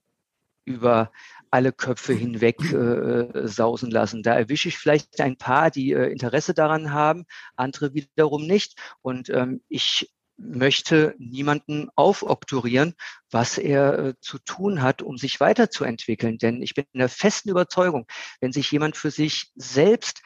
über 0.65 1.11
alle 1.49 1.71
Köpfe 1.71 2.13
hinweg 2.13 2.59
äh, 2.73 3.47
sausen 3.47 3.89
lassen. 3.89 4.21
Da 4.21 4.35
erwische 4.35 4.67
ich 4.67 4.77
vielleicht 4.77 5.21
ein 5.21 5.37
paar, 5.37 5.71
die 5.71 5.93
äh, 5.93 6.11
Interesse 6.11 6.53
daran 6.53 6.91
haben, 6.91 7.25
andere 7.55 7.93
wiederum 7.93 8.45
nicht. 8.45 8.77
Und 9.01 9.29
ähm, 9.29 9.61
ich 9.69 10.11
möchte 10.37 11.15
niemanden 11.17 11.89
aufoktorieren, 11.95 12.95
was 13.31 13.57
er 13.57 13.99
äh, 13.99 14.13
zu 14.19 14.39
tun 14.39 14.81
hat, 14.81 15.01
um 15.01 15.17
sich 15.17 15.39
weiterzuentwickeln. 15.39 16.37
Denn 16.37 16.61
ich 16.61 16.75
bin 16.75 16.85
in 16.91 16.99
der 16.99 17.09
festen 17.09 17.49
Überzeugung, 17.49 18.05
wenn 18.41 18.51
sich 18.51 18.71
jemand 18.71 18.97
für 18.97 19.11
sich 19.11 19.51
selbst 19.55 20.21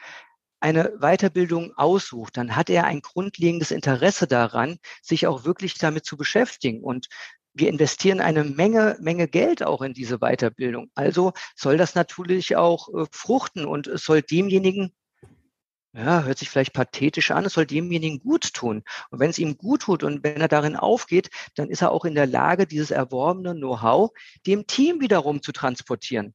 eine 0.64 0.94
Weiterbildung 0.98 1.76
aussucht, 1.76 2.38
dann 2.38 2.56
hat 2.56 2.70
er 2.70 2.84
ein 2.84 3.02
grundlegendes 3.02 3.70
Interesse 3.70 4.26
daran, 4.26 4.78
sich 5.02 5.26
auch 5.26 5.44
wirklich 5.44 5.74
damit 5.74 6.06
zu 6.06 6.16
beschäftigen. 6.16 6.82
Und 6.82 7.08
wir 7.52 7.68
investieren 7.68 8.20
eine 8.20 8.44
Menge, 8.44 8.96
Menge 8.98 9.28
Geld 9.28 9.62
auch 9.62 9.82
in 9.82 9.92
diese 9.92 10.20
Weiterbildung. 10.20 10.90
Also 10.94 11.34
soll 11.54 11.76
das 11.76 11.94
natürlich 11.94 12.56
auch 12.56 12.88
äh, 12.88 13.04
fruchten 13.12 13.66
und 13.66 13.86
es 13.86 14.04
soll 14.04 14.22
demjenigen 14.22 14.94
ja, 15.96 16.24
hört 16.24 16.38
sich 16.38 16.50
vielleicht 16.50 16.72
pathetisch 16.72 17.30
an, 17.30 17.44
es 17.44 17.52
soll 17.52 17.66
demjenigen 17.66 18.18
gut 18.18 18.52
tun. 18.52 18.82
Und 19.10 19.20
wenn 19.20 19.30
es 19.30 19.38
ihm 19.38 19.56
gut 19.56 19.82
tut 19.82 20.02
und 20.02 20.24
wenn 20.24 20.40
er 20.40 20.48
darin 20.48 20.74
aufgeht, 20.74 21.30
dann 21.54 21.70
ist 21.70 21.82
er 21.82 21.92
auch 21.92 22.04
in 22.04 22.16
der 22.16 22.26
Lage, 22.26 22.66
dieses 22.66 22.90
erworbene 22.90 23.54
Know-how 23.54 24.10
dem 24.44 24.66
Team 24.66 25.00
wiederum 25.00 25.40
zu 25.40 25.52
transportieren. 25.52 26.34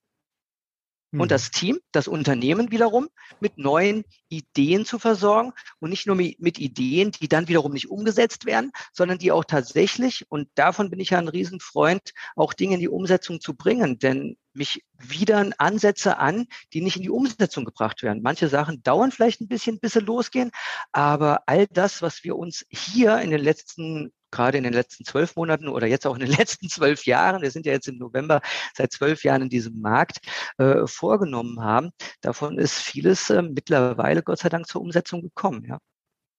Und 1.12 1.22
hm. 1.22 1.28
das 1.28 1.52
Team, 1.52 1.80
das 1.92 2.08
Unternehmen 2.08 2.72
wiederum 2.72 3.10
mit 3.40 3.58
neuen 3.58 4.04
Ideen 4.30 4.86
zu 4.86 5.00
versorgen 5.00 5.54
und 5.80 5.90
nicht 5.90 6.06
nur 6.06 6.16
mit 6.16 6.60
Ideen, 6.60 7.12
die 7.12 7.28
dann 7.28 7.48
wiederum 7.48 7.74
nicht 7.74 7.90
umgesetzt 7.90 8.46
werden, 8.46 8.72
sondern 8.94 9.18
die 9.18 9.32
auch 9.32 9.46
tatsächlich, 9.46 10.26
und 10.30 10.50
davon 10.56 10.90
bin 10.90 11.00
ich 11.00 11.12
ja 11.12 11.18
ein 11.18 11.28
Riesenfreund, 11.28 12.14
auch 12.36 12.54
Dinge 12.54 12.76
in 12.76 12.80
die 12.80 12.90
Umsetzung 12.90 13.42
zu 13.42 13.56
bringen. 13.56 13.98
Denn 13.98 14.38
mich 14.54 14.84
wieder 14.98 15.50
Ansätze 15.58 16.18
an, 16.18 16.46
die 16.74 16.82
nicht 16.82 16.98
in 16.98 17.04
die 17.04 17.10
Umsetzung 17.10 17.66
gebracht 17.66 18.04
werden. 18.04 18.22
Manche 18.22 18.50
Sachen 18.50 18.84
dauern 18.84 19.12
vielleicht 19.12 19.42
ein 19.42 19.48
bisschen, 19.48 19.80
bis 19.80 19.94
sie 19.94 20.00
losgehen, 20.00 20.52
aber 20.92 21.44
all 21.48 21.66
das, 21.68 22.02
was 22.02 22.24
wir 22.24 22.36
uns 22.36 22.66
hier 22.70 23.20
in 23.20 23.32
den 23.32 23.42
letzten 23.42 24.12
gerade 24.32 24.58
in 24.58 24.64
den 24.64 24.74
letzten 24.74 25.06
zwölf 25.06 25.36
Monaten 25.36 25.68
oder 25.68 25.88
jetzt 25.88 26.06
auch 26.08 26.16
in 26.16 26.22
den 26.22 26.32
letzten 26.38 26.70
zwölf 26.70 27.06
Jahren, 27.06 27.42
wir 27.42 27.52
sind 27.52 27.66
ja 27.66 27.74
jetzt 27.74 27.88
im 27.88 27.98
November 27.98 28.42
seit 28.76 28.92
zwölf 28.92 29.24
Jahren 29.24 29.44
in 29.44 29.50
diesem 29.50 29.80
Markt, 29.82 30.20
äh, 30.58 30.86
vorgenommen 30.86 31.62
haben. 31.62 31.92
Davon 32.22 32.58
ist 32.58 32.76
vieles 32.76 33.30
äh, 33.30 33.42
mittlerweile 33.42 34.24
Gott 34.24 34.40
sei 34.40 34.50
Dank 34.50 34.68
zur 34.68 34.82
Umsetzung 34.82 35.22
gekommen. 35.22 35.66
Ja. 35.68 35.80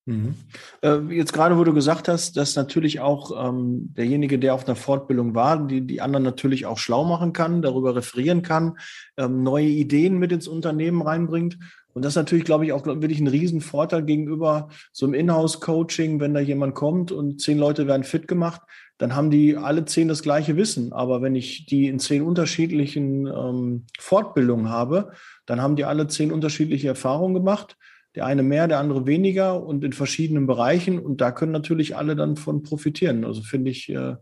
Mhm. 0.07 0.35
Äh, 0.83 0.99
jetzt 1.15 1.33
gerade, 1.33 1.59
wo 1.59 1.65
du 1.65 1.75
gesagt 1.75 2.09
hast, 2.09 2.37
dass 2.37 2.57
natürlich 2.57 3.01
auch 3.01 3.49
ähm, 3.49 3.93
derjenige, 3.95 4.39
der 4.39 4.55
auf 4.55 4.67
einer 4.67 4.77
Fortbildung 4.77 5.35
war, 5.35 5.67
die, 5.67 5.87
die 5.87 6.01
anderen 6.01 6.25
natürlich 6.25 6.67
auch 6.67 6.79
schlau 6.79 7.05
machen 7.05 7.33
kann, 7.33 7.63
darüber 7.63 7.95
referieren 7.95 8.43
kann, 8.43 8.79
ähm, 9.17 9.43
neue 9.43 9.67
Ideen 9.67 10.19
mit 10.19 10.33
ins 10.33 10.49
Unternehmen 10.49 11.03
reinbringt. 11.03 11.59
Und 11.93 12.05
das 12.05 12.13
ist 12.13 12.17
natürlich, 12.17 12.45
glaube 12.45 12.65
ich, 12.65 12.73
auch 12.73 12.87
wirklich 12.87 13.21
ein 13.21 13.27
Riesenvorteil 13.27 14.05
gegenüber 14.05 14.69
so 14.93 15.07
einem 15.07 15.15
Inhouse-Coaching, 15.15 16.21
wenn 16.21 16.35
da 16.35 16.41
jemand 16.41 16.75
kommt 16.75 17.13
und 17.13 17.41
zehn 17.41 17.59
Leute 17.59 17.87
werden 17.87 18.05
fit 18.05 18.29
gemacht, 18.29 18.63
dann 18.99 19.15
haben 19.17 19.31
die 19.31 19.57
alle 19.57 19.85
zehn 19.85 20.09
das 20.09 20.23
gleiche 20.23 20.57
Wissen. 20.57 20.93
Aber 20.93 21.23
wenn 21.23 21.35
ich 21.35 21.67
die 21.67 21.89
in 21.89 21.99
zehn 21.99 22.23
unterschiedlichen 22.23 23.27
ähm, 23.27 23.87
Fortbildungen 23.99 24.69
habe, 24.69 25.13
dann 25.47 25.61
haben 25.61 25.77
die 25.77 25.85
alle 25.85 26.07
zehn 26.07 26.33
unterschiedliche 26.33 26.89
Erfahrungen 26.89 27.35
gemacht 27.35 27.77
der 28.15 28.27
eine 28.27 28.43
mehr, 28.43 28.67
der 28.67 28.79
andere 28.79 29.07
weniger 29.07 29.63
und 29.63 29.85
in 29.85 29.93
verschiedenen 29.93 30.47
Bereichen. 30.47 30.99
Und 30.99 31.21
da 31.21 31.31
können 31.31 31.53
natürlich 31.53 31.97
alle 31.97 32.17
dann 32.17 32.37
von 32.37 32.63
profitieren. 32.63 33.25
Also 33.25 33.43
finde 33.43 33.71
ich 33.71 33.89
äh, 33.89 34.17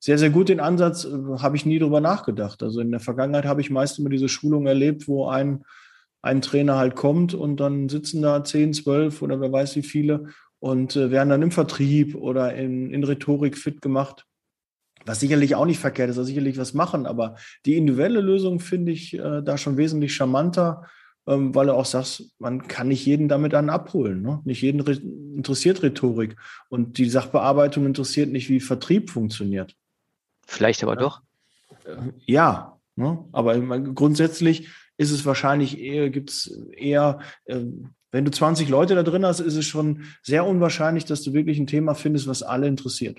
sehr, 0.00 0.18
sehr 0.18 0.30
gut 0.30 0.48
den 0.48 0.60
Ansatz, 0.60 1.04
äh, 1.04 1.38
habe 1.38 1.56
ich 1.56 1.64
nie 1.64 1.78
drüber 1.78 2.00
nachgedacht. 2.00 2.62
Also 2.62 2.80
in 2.80 2.90
der 2.90 3.00
Vergangenheit 3.00 3.44
habe 3.44 3.60
ich 3.60 3.70
meist 3.70 3.98
immer 3.98 4.10
diese 4.10 4.28
Schulung 4.28 4.66
erlebt, 4.66 5.06
wo 5.06 5.28
ein, 5.28 5.64
ein 6.22 6.42
Trainer 6.42 6.76
halt 6.76 6.96
kommt 6.96 7.34
und 7.34 7.58
dann 7.58 7.88
sitzen 7.88 8.22
da 8.22 8.44
zehn, 8.44 8.72
zwölf 8.72 9.22
oder 9.22 9.40
wer 9.40 9.52
weiß 9.52 9.76
wie 9.76 9.82
viele 9.82 10.28
und 10.58 10.96
äh, 10.96 11.10
werden 11.10 11.28
dann 11.28 11.42
im 11.42 11.50
Vertrieb 11.50 12.14
oder 12.14 12.54
in, 12.54 12.90
in 12.90 13.04
Rhetorik 13.04 13.56
fit 13.56 13.80
gemacht. 13.80 14.24
Was 15.04 15.20
sicherlich 15.20 15.54
auch 15.54 15.64
nicht 15.64 15.78
verkehrt 15.78 16.10
ist, 16.10 16.18
also 16.18 16.26
sicherlich 16.26 16.58
was 16.58 16.74
machen, 16.74 17.06
aber 17.06 17.36
die 17.64 17.76
individuelle 17.76 18.20
Lösung 18.20 18.60
finde 18.60 18.92
ich 18.92 19.14
äh, 19.14 19.42
da 19.42 19.56
schon 19.56 19.76
wesentlich 19.76 20.14
charmanter 20.14 20.88
ähm, 21.28 21.54
weil 21.54 21.66
du 21.66 21.74
auch 21.74 21.84
sagst, 21.84 22.32
man 22.38 22.66
kann 22.68 22.88
nicht 22.88 23.04
jeden 23.04 23.28
damit 23.28 23.52
dann 23.52 23.68
abholen. 23.68 24.22
Ne? 24.22 24.40
Nicht 24.44 24.62
jeden 24.62 24.80
re 24.80 24.92
interessiert 24.92 25.82
Rhetorik 25.82 26.36
und 26.70 26.96
die 26.96 27.08
Sachbearbeitung 27.08 27.84
interessiert 27.84 28.32
nicht, 28.32 28.48
wie 28.48 28.60
Vertrieb 28.60 29.10
funktioniert. 29.10 29.76
Vielleicht 30.46 30.82
aber 30.82 30.94
ja. 30.94 31.00
doch. 31.00 31.20
Äh, 31.84 32.12
ja, 32.24 32.80
ne? 32.96 33.24
aber 33.32 33.60
grundsätzlich 33.78 34.68
ist 34.98 35.10
es 35.10 35.24
wahrscheinlich 35.24 35.80
eher, 35.80 36.10
gibt 36.10 36.30
es 36.30 36.46
eher, 36.72 37.20
äh, 37.46 37.64
wenn 38.10 38.24
du 38.24 38.30
20 38.30 38.68
Leute 38.68 38.94
da 38.94 39.02
drin 39.02 39.24
hast, 39.24 39.40
ist 39.40 39.56
es 39.56 39.66
schon 39.66 40.04
sehr 40.22 40.44
unwahrscheinlich, 40.44 41.04
dass 41.04 41.22
du 41.22 41.32
wirklich 41.32 41.58
ein 41.58 41.66
Thema 41.66 41.94
findest, 41.94 42.26
was 42.26 42.42
alle 42.42 42.66
interessiert. 42.66 43.18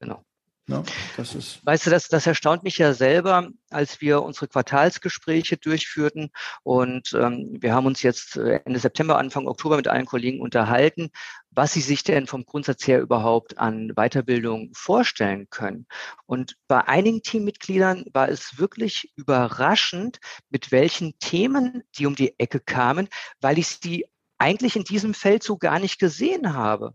Genau. 0.00 0.24
Ja, 0.66 0.82
ist 1.18 1.60
weißt 1.62 1.86
du, 1.86 1.90
das, 1.90 2.08
das 2.08 2.26
erstaunt 2.26 2.62
mich 2.62 2.78
ja 2.78 2.94
selber, 2.94 3.50
als 3.68 4.00
wir 4.00 4.22
unsere 4.22 4.48
Quartalsgespräche 4.48 5.58
durchführten 5.58 6.30
und 6.62 7.12
ähm, 7.12 7.58
wir 7.60 7.74
haben 7.74 7.84
uns 7.84 8.02
jetzt 8.02 8.36
äh, 8.36 8.60
Ende 8.64 8.78
September, 8.78 9.18
Anfang 9.18 9.46
Oktober 9.46 9.76
mit 9.76 9.88
allen 9.88 10.06
Kollegen 10.06 10.40
unterhalten, 10.40 11.10
was 11.50 11.74
sie 11.74 11.82
sich 11.82 12.02
denn 12.02 12.26
vom 12.26 12.46
Grundsatz 12.46 12.86
her 12.86 13.02
überhaupt 13.02 13.58
an 13.58 13.92
Weiterbildung 13.94 14.70
vorstellen 14.74 15.48
können. 15.50 15.86
Und 16.24 16.56
bei 16.66 16.80
einigen 16.88 17.20
Teammitgliedern 17.20 18.06
war 18.14 18.30
es 18.30 18.58
wirklich 18.58 19.12
überraschend, 19.16 20.18
mit 20.48 20.72
welchen 20.72 21.18
Themen 21.18 21.82
die 21.98 22.06
um 22.06 22.16
die 22.16 22.38
Ecke 22.38 22.58
kamen, 22.58 23.08
weil 23.42 23.58
ich 23.58 23.68
sie 23.68 24.06
eigentlich 24.38 24.76
in 24.76 24.84
diesem 24.84 25.12
Feld 25.12 25.42
so 25.42 25.58
gar 25.58 25.78
nicht 25.78 25.98
gesehen 25.98 26.54
habe. 26.54 26.94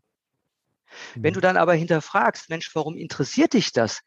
Wenn 1.15 1.33
du 1.33 1.39
mhm. 1.39 1.43
dann 1.43 1.57
aber 1.57 1.73
hinterfragst, 1.73 2.49
Mensch, 2.49 2.73
warum 2.75 2.95
interessiert 2.95 3.53
dich 3.53 3.71
das? 3.71 4.01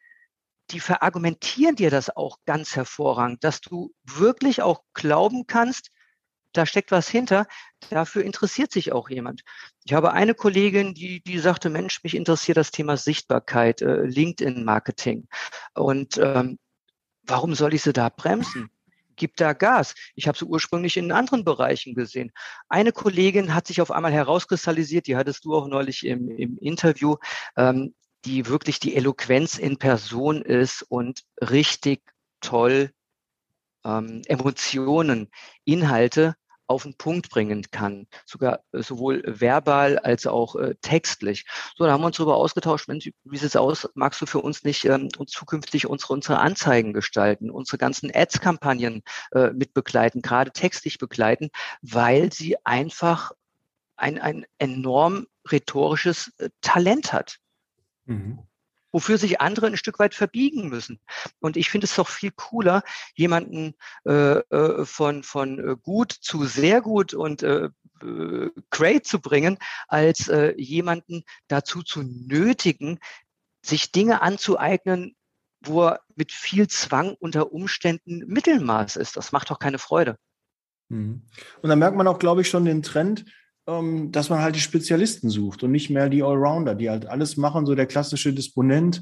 Die 0.71 0.79
verargumentieren 0.79 1.75
dir 1.75 1.89
das 1.89 2.15
auch 2.15 2.37
ganz 2.45 2.75
hervorragend, 2.75 3.43
dass 3.43 3.61
du 3.61 3.93
wirklich 4.03 4.61
auch 4.61 4.83
glauben 4.93 5.45
kannst, 5.45 5.91
da 6.53 6.65
steckt 6.65 6.91
was 6.91 7.09
hinter. 7.09 7.47
Dafür 7.89 8.23
interessiert 8.23 8.71
sich 8.71 8.91
auch 8.93 9.09
jemand. 9.09 9.43
Ich 9.83 9.93
habe 9.93 10.13
eine 10.13 10.35
Kollegin, 10.35 10.93
die, 10.93 11.21
die 11.21 11.39
sagte, 11.39 11.69
Mensch, 11.69 12.03
mich 12.03 12.15
interessiert 12.15 12.57
das 12.57 12.71
Thema 12.71 12.95
Sichtbarkeit, 12.95 13.81
äh, 13.81 14.03
LinkedIn-Marketing. 14.03 15.27
Und 15.73 16.17
ähm, 16.17 16.59
warum 17.23 17.55
soll 17.55 17.73
ich 17.73 17.81
sie 17.81 17.93
da 17.93 18.09
bremsen? 18.09 18.69
Gibt 19.15 19.41
da 19.41 19.53
Gas. 19.53 19.95
Ich 20.15 20.27
habe 20.27 20.37
sie 20.37 20.45
ursprünglich 20.45 20.97
in 20.97 21.11
anderen 21.11 21.43
Bereichen 21.43 21.93
gesehen. 21.93 22.31
Eine 22.69 22.91
Kollegin 22.91 23.53
hat 23.53 23.67
sich 23.67 23.81
auf 23.81 23.91
einmal 23.91 24.13
herauskristallisiert, 24.13 25.07
die 25.07 25.15
hattest 25.15 25.45
du 25.45 25.55
auch 25.55 25.67
neulich 25.67 26.05
im, 26.05 26.29
im 26.29 26.57
Interview, 26.59 27.15
ähm, 27.55 27.93
die 28.25 28.47
wirklich 28.47 28.79
die 28.79 28.95
Eloquenz 28.95 29.57
in 29.57 29.77
Person 29.77 30.41
ist 30.41 30.83
und 30.83 31.23
richtig 31.41 32.01
toll 32.41 32.91
ähm, 33.85 34.21
Emotionen, 34.27 35.29
Inhalte 35.65 36.35
auf 36.67 36.83
den 36.83 36.95
Punkt 36.95 37.29
bringen 37.29 37.63
kann, 37.71 38.07
sogar 38.25 38.61
äh, 38.71 38.81
sowohl 38.81 39.23
verbal 39.25 39.97
als 39.99 40.27
auch 40.27 40.55
äh, 40.55 40.75
textlich. 40.81 41.45
So, 41.75 41.85
da 41.85 41.91
haben 41.91 42.01
wir 42.01 42.07
uns 42.07 42.17
darüber 42.17 42.37
ausgetauscht, 42.37 42.87
Mensch, 42.87 43.11
wie 43.23 43.37
sieht 43.37 43.47
es 43.47 43.55
aus, 43.55 43.89
magst 43.95 44.21
du 44.21 44.25
für 44.25 44.39
uns 44.39 44.63
nicht 44.63 44.85
ähm, 44.85 45.09
zukünftig 45.27 45.87
unsere, 45.87 46.13
unsere 46.13 46.39
Anzeigen 46.39 46.93
gestalten, 46.93 47.49
unsere 47.49 47.77
ganzen 47.77 48.11
Ads-Kampagnen 48.13 49.03
äh, 49.31 49.51
mit 49.51 49.73
begleiten, 49.73 50.21
gerade 50.21 50.51
textlich 50.51 50.97
begleiten, 50.97 51.49
weil 51.81 52.31
sie 52.31 52.55
einfach 52.65 53.31
ein, 53.95 54.19
ein 54.19 54.45
enorm 54.57 55.27
rhetorisches 55.49 56.31
äh, 56.37 56.49
Talent 56.61 57.13
hat. 57.13 57.37
Mhm 58.05 58.39
wofür 58.93 59.17
sich 59.17 59.41
andere 59.41 59.67
ein 59.67 59.75
Stück 59.75 59.99
weit 59.99 60.15
verbiegen 60.15 60.69
müssen. 60.69 61.01
Und 61.41 61.57
ich 61.57 61.69
finde 61.69 61.85
es 61.85 61.95
doch 61.95 62.07
viel 62.07 62.31
cooler, 62.31 62.83
jemanden 63.15 63.73
äh, 64.05 64.37
äh 64.37 64.85
von, 64.85 65.23
von 65.23 65.59
äh, 65.59 65.75
gut 65.81 66.13
zu 66.13 66.45
sehr 66.45 66.79
gut 66.79 67.13
und 67.13 67.43
äh, 67.43 67.69
äh, 68.01 68.49
great 68.69 69.05
zu 69.05 69.19
bringen, 69.19 69.57
als 69.87 70.29
äh, 70.29 70.53
jemanden 70.57 71.23
dazu 71.47 71.83
zu 71.83 72.03
nötigen, 72.03 72.99
sich 73.61 73.91
Dinge 73.91 74.21
anzueignen, 74.21 75.15
wo 75.61 75.87
er 75.87 76.01
mit 76.15 76.31
viel 76.31 76.67
Zwang 76.67 77.15
unter 77.19 77.51
Umständen 77.51 78.19
Mittelmaß 78.27 78.97
ist. 78.97 79.17
Das 79.17 79.31
macht 79.31 79.49
doch 79.49 79.59
keine 79.59 79.79
Freude. 79.79 80.17
Mhm. 80.89 81.23
Und 81.61 81.69
da 81.69 81.75
merkt 81.75 81.97
man 81.97 82.07
auch, 82.07 82.19
glaube 82.19 82.41
ich, 82.41 82.49
schon 82.49 82.65
den 82.65 82.83
Trend, 82.83 83.25
dass 83.65 84.29
man 84.29 84.41
halt 84.41 84.55
die 84.55 84.59
Spezialisten 84.59 85.29
sucht 85.29 85.63
und 85.63 85.71
nicht 85.71 85.89
mehr 85.89 86.09
die 86.09 86.21
Allrounder, 86.21 86.75
die 86.75 86.89
halt 86.89 87.05
alles 87.05 87.37
machen, 87.37 87.65
so 87.65 87.75
der 87.75 87.85
klassische 87.85 88.33
Disponent, 88.33 89.01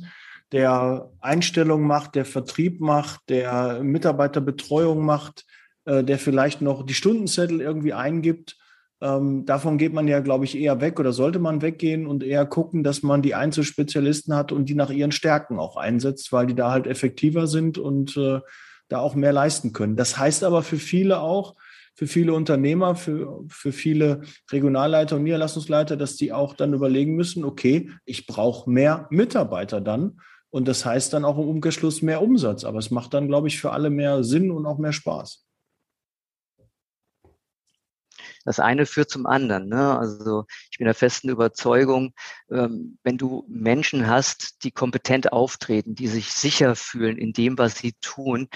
der 0.51 1.10
Einstellung 1.20 1.84
macht, 1.84 2.15
der 2.15 2.25
Vertrieb 2.25 2.80
macht, 2.82 3.22
der 3.30 3.82
Mitarbeiterbetreuung 3.82 5.03
macht, 5.03 5.46
äh, 5.86 6.03
der 6.03 6.20
vielleicht 6.20 6.62
noch 6.62 6.86
die 6.86 6.94
Stundenzettel 6.94 7.62
irgendwie 7.62 7.94
eingibt. 7.94 8.58
Ähm, 9.01 9.46
davon 9.46 9.77
geht 9.77 9.94
man 9.94 10.08
ja, 10.08 10.20
glaube 10.20 10.46
ich, 10.46 10.56
eher 10.56 10.80
weg 10.80 11.00
oder 11.00 11.13
sollte 11.13 11.39
man 11.39 11.62
weggehen 11.62 12.06
und 12.06 12.22
eher 12.22 12.46
gucken, 12.46 12.84
dass 12.84 13.01
man 13.01 13.22
die 13.24 13.34
Einzelspezialisten 13.34 14.36
hat 14.36 14.51
und 14.51 14.65
die 14.65 14.75
nach 14.75 14.91
ihren 14.91 15.12
Stärken 15.12 15.58
auch 15.58 15.77
einsetzt, 15.77 16.32
weil 16.32 16.46
die 16.46 16.56
da 16.56 16.72
halt 16.72 16.86
effektiver 16.86 17.48
sind 17.48 17.77
und 17.77 18.15
äh, 18.18 18.41
da 18.89 19.00
auch 19.00 19.15
mehr 19.15 19.34
leisten 19.34 19.74
können. 19.74 19.96
Das 19.96 20.18
heißt 20.18 20.44
aber 20.44 20.62
für 20.62 20.77
viele 20.77 21.22
auch, 21.22 21.56
für 22.01 22.08
viele 22.08 22.34
Unternehmer, 22.34 22.96
für, 22.96 23.43
für 23.48 23.72
viele 23.72 24.22
Regionalleiter 24.51 25.17
und 25.17 25.24
Niederlassungsleiter, 25.24 25.96
dass 25.96 26.15
die 26.15 26.34
auch 26.34 26.55
dann 26.55 26.74
überlegen 26.74 27.13
müssen, 27.13 27.46
okay, 27.46 27.91
ich 28.05 28.25
brauche 28.25 28.67
mehr 28.67 29.05
Mitarbeiter 29.12 29.81
dann. 29.81 30.20
Und 30.50 30.67
das 30.67 30.84
heißt 30.84 31.13
dann 31.13 31.25
auch 31.25 31.38
im 31.38 31.48
Umkehrschluss 31.48 32.01
mehr 32.01 32.24
Umsatz. 32.24 32.63
Aber 32.63 32.79
es 32.79 32.89
macht 32.89 33.13
dann, 33.13 33.27
glaube 33.27 33.50
ich, 33.50 33.62
für 33.62 33.72
alle 33.72 33.91
mehr 33.91 34.24
Sinn 34.24 34.50
und 34.50 34.65
auch 34.65 34.79
mehr 34.79 34.93
Spaß. 34.93 35.46
Das 38.46 38.60
eine 38.60 38.88
führt 38.88 39.12
zum 39.12 39.27
anderen. 39.27 39.70
Ne? 39.70 39.96
Also 39.96 40.46
ich 40.72 40.79
bin 40.79 40.86
der 40.86 40.96
festen 40.96 41.29
Überzeugung, 41.29 42.15
ähm, 42.50 42.98
wenn 43.03 43.20
du 43.20 43.46
Menschen 43.48 44.08
hast, 44.08 44.63
die 44.63 44.72
kompetent 44.72 45.31
auftreten, 45.31 45.93
die 45.93 46.08
sich 46.08 46.31
sicher 46.31 46.75
fühlen 46.75 47.20
in 47.20 47.31
dem, 47.31 47.60
was 47.60 47.77
sie 47.77 47.93
tun, 48.01 48.50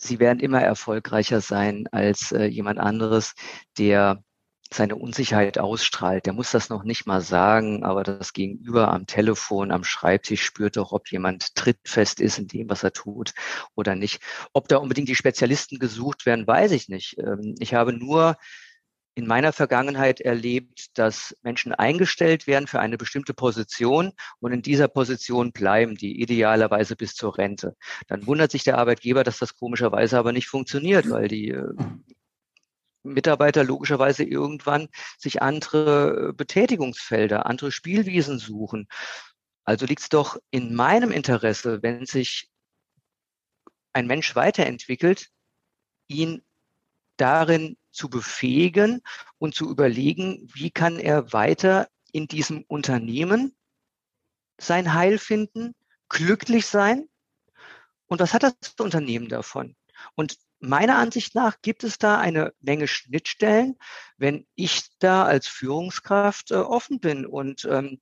sie 0.00 0.18
werden 0.18 0.40
immer 0.40 0.60
erfolgreicher 0.60 1.40
sein 1.40 1.86
als 1.92 2.32
äh, 2.32 2.44
jemand 2.44 2.78
anderes, 2.78 3.34
der 3.78 4.22
seine 4.72 4.96
Unsicherheit 4.96 5.58
ausstrahlt. 5.58 6.26
Der 6.26 6.32
muss 6.32 6.52
das 6.52 6.68
noch 6.68 6.84
nicht 6.84 7.04
mal 7.04 7.20
sagen, 7.20 7.82
aber 7.82 8.04
das 8.04 8.32
Gegenüber 8.32 8.92
am 8.92 9.06
Telefon, 9.06 9.72
am 9.72 9.82
Schreibtisch 9.82 10.44
spürt 10.44 10.76
doch, 10.76 10.92
ob 10.92 11.10
jemand 11.10 11.56
trittfest 11.56 12.20
ist 12.20 12.38
in 12.38 12.46
dem, 12.46 12.70
was 12.70 12.84
er 12.84 12.92
tut 12.92 13.34
oder 13.74 13.96
nicht. 13.96 14.22
Ob 14.52 14.68
da 14.68 14.76
unbedingt 14.76 15.08
die 15.08 15.16
Spezialisten 15.16 15.78
gesucht 15.78 16.24
werden, 16.24 16.46
weiß 16.46 16.70
ich 16.70 16.88
nicht. 16.88 17.18
Ähm, 17.18 17.56
ich 17.58 17.74
habe 17.74 17.92
nur 17.92 18.36
in 19.20 19.26
meiner 19.26 19.52
Vergangenheit 19.52 20.22
erlebt, 20.22 20.96
dass 20.98 21.36
Menschen 21.42 21.74
eingestellt 21.74 22.46
werden 22.46 22.66
für 22.66 22.80
eine 22.80 22.96
bestimmte 22.96 23.34
Position 23.34 24.12
und 24.38 24.52
in 24.52 24.62
dieser 24.62 24.88
Position 24.88 25.52
bleiben 25.52 25.94
die 25.94 26.22
idealerweise 26.22 26.96
bis 26.96 27.14
zur 27.14 27.36
Rente. 27.36 27.76
Dann 28.08 28.26
wundert 28.26 28.50
sich 28.50 28.64
der 28.64 28.78
Arbeitgeber, 28.78 29.22
dass 29.22 29.38
das 29.38 29.56
komischerweise 29.56 30.18
aber 30.18 30.32
nicht 30.32 30.48
funktioniert, 30.48 31.10
weil 31.10 31.28
die 31.28 31.50
äh, 31.50 31.68
Mitarbeiter 33.02 33.62
logischerweise 33.62 34.24
irgendwann 34.24 34.88
sich 35.18 35.42
andere 35.42 36.30
äh, 36.30 36.32
Betätigungsfelder, 36.32 37.44
andere 37.44 37.72
Spielwiesen 37.72 38.38
suchen. 38.38 38.88
Also 39.64 39.84
liegt 39.84 40.00
es 40.00 40.08
doch 40.08 40.38
in 40.50 40.74
meinem 40.74 41.10
Interesse, 41.10 41.82
wenn 41.82 42.06
sich 42.06 42.48
ein 43.92 44.06
Mensch 44.06 44.34
weiterentwickelt, 44.34 45.28
ihn 46.08 46.42
darin 47.18 47.76
zu 47.90 48.08
befähigen 48.08 49.02
und 49.38 49.54
zu 49.54 49.70
überlegen, 49.70 50.48
wie 50.52 50.70
kann 50.70 50.98
er 50.98 51.32
weiter 51.32 51.88
in 52.12 52.26
diesem 52.26 52.64
Unternehmen 52.66 53.56
sein 54.58 54.94
Heil 54.94 55.18
finden, 55.18 55.74
glücklich 56.08 56.66
sein 56.66 57.08
und 58.06 58.20
was 58.20 58.34
hat 58.34 58.42
das 58.42 58.54
Unternehmen 58.78 59.28
davon? 59.28 59.76
Und 60.14 60.38
meiner 60.60 60.98
Ansicht 60.98 61.34
nach 61.34 61.62
gibt 61.62 61.84
es 61.84 61.98
da 61.98 62.18
eine 62.18 62.52
Menge 62.60 62.86
Schnittstellen, 62.86 63.76
wenn 64.18 64.46
ich 64.54 64.90
da 64.98 65.24
als 65.24 65.46
Führungskraft 65.48 66.50
äh, 66.50 66.56
offen 66.56 67.00
bin 67.00 67.24
und 67.24 67.64
ähm, 67.64 68.00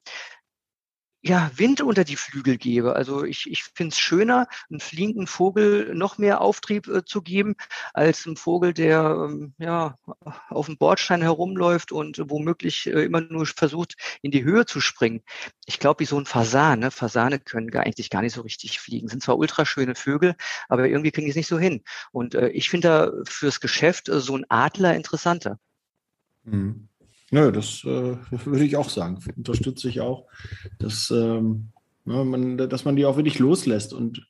ja, 1.20 1.50
Wind 1.56 1.80
unter 1.80 2.04
die 2.04 2.16
Flügel 2.16 2.58
gebe. 2.58 2.94
Also 2.94 3.24
ich, 3.24 3.50
ich 3.50 3.64
finde 3.64 3.92
es 3.92 3.98
schöner, 3.98 4.46
einem 4.70 4.78
fliegenden 4.78 5.26
Vogel 5.26 5.92
noch 5.94 6.16
mehr 6.18 6.40
Auftrieb 6.40 6.86
äh, 6.86 7.04
zu 7.04 7.22
geben, 7.22 7.56
als 7.92 8.24
einem 8.26 8.36
Vogel, 8.36 8.72
der 8.72 9.28
ähm, 9.28 9.54
ja, 9.58 9.96
auf 10.48 10.66
dem 10.66 10.78
Bordstein 10.78 11.20
herumläuft 11.22 11.90
und 11.90 12.22
womöglich 12.30 12.86
äh, 12.86 13.04
immer 13.04 13.20
nur 13.20 13.46
versucht, 13.46 13.96
in 14.22 14.30
die 14.30 14.44
Höhe 14.44 14.64
zu 14.64 14.80
springen. 14.80 15.22
Ich 15.66 15.80
glaube, 15.80 16.00
wie 16.00 16.04
so 16.06 16.18
ein 16.18 16.26
Fasan. 16.26 16.80
Ne? 16.80 16.90
Fasane 16.92 17.40
können 17.40 17.70
gar, 17.70 17.84
eigentlich 17.84 18.10
gar 18.10 18.22
nicht 18.22 18.34
so 18.34 18.42
richtig 18.42 18.78
fliegen. 18.78 19.08
Sind 19.08 19.22
zwar 19.22 19.38
ultraschöne 19.38 19.96
Vögel, 19.96 20.36
aber 20.68 20.86
irgendwie 20.86 21.10
kriegen 21.10 21.26
die 21.26 21.30
es 21.30 21.36
nicht 21.36 21.48
so 21.48 21.58
hin. 21.58 21.82
Und 22.12 22.36
äh, 22.36 22.48
ich 22.50 22.70
finde 22.70 22.88
da 22.88 23.12
fürs 23.24 23.60
Geschäft 23.60 24.08
äh, 24.08 24.20
so 24.20 24.36
ein 24.36 24.46
Adler 24.48 24.94
interessanter. 24.94 25.58
Mhm. 26.44 26.88
Nö, 27.30 27.52
das 27.52 27.84
äh, 27.84 28.16
würde 28.44 28.64
ich 28.64 28.76
auch 28.76 28.88
sagen. 28.88 29.18
Unterstütze 29.36 29.88
ich 29.88 30.00
auch, 30.00 30.26
dass, 30.78 31.10
ähm, 31.10 31.68
ne, 32.04 32.24
man, 32.24 32.56
dass 32.56 32.84
man 32.84 32.96
die 32.96 33.06
auch 33.06 33.16
wirklich 33.16 33.38
loslässt 33.38 33.92
und 33.92 34.26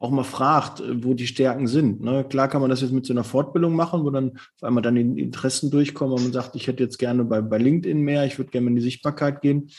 auch 0.00 0.10
mal 0.10 0.24
fragt, 0.24 0.82
wo 1.04 1.12
die 1.12 1.26
Stärken 1.26 1.66
sind. 1.66 2.00
Ne? 2.00 2.24
Klar 2.24 2.48
kann 2.48 2.62
man 2.62 2.70
das 2.70 2.80
jetzt 2.80 2.92
mit 2.92 3.04
so 3.04 3.12
einer 3.12 3.22
Fortbildung 3.22 3.74
machen, 3.74 4.02
wo 4.02 4.08
dann 4.08 4.32
auf 4.56 4.62
einmal 4.62 4.82
dann 4.82 4.94
die 4.94 5.22
Interessen 5.22 5.70
durchkommen 5.70 6.14
und 6.16 6.22
man 6.22 6.32
sagt, 6.32 6.56
ich 6.56 6.66
hätte 6.66 6.82
jetzt 6.82 6.98
gerne 6.98 7.22
bei, 7.24 7.42
bei 7.42 7.58
LinkedIn 7.58 8.00
mehr, 8.00 8.24
ich 8.24 8.38
würde 8.38 8.50
gerne 8.50 8.68
in 8.68 8.76
die 8.76 8.82
Sichtbarkeit 8.82 9.42
gehen. 9.42 9.70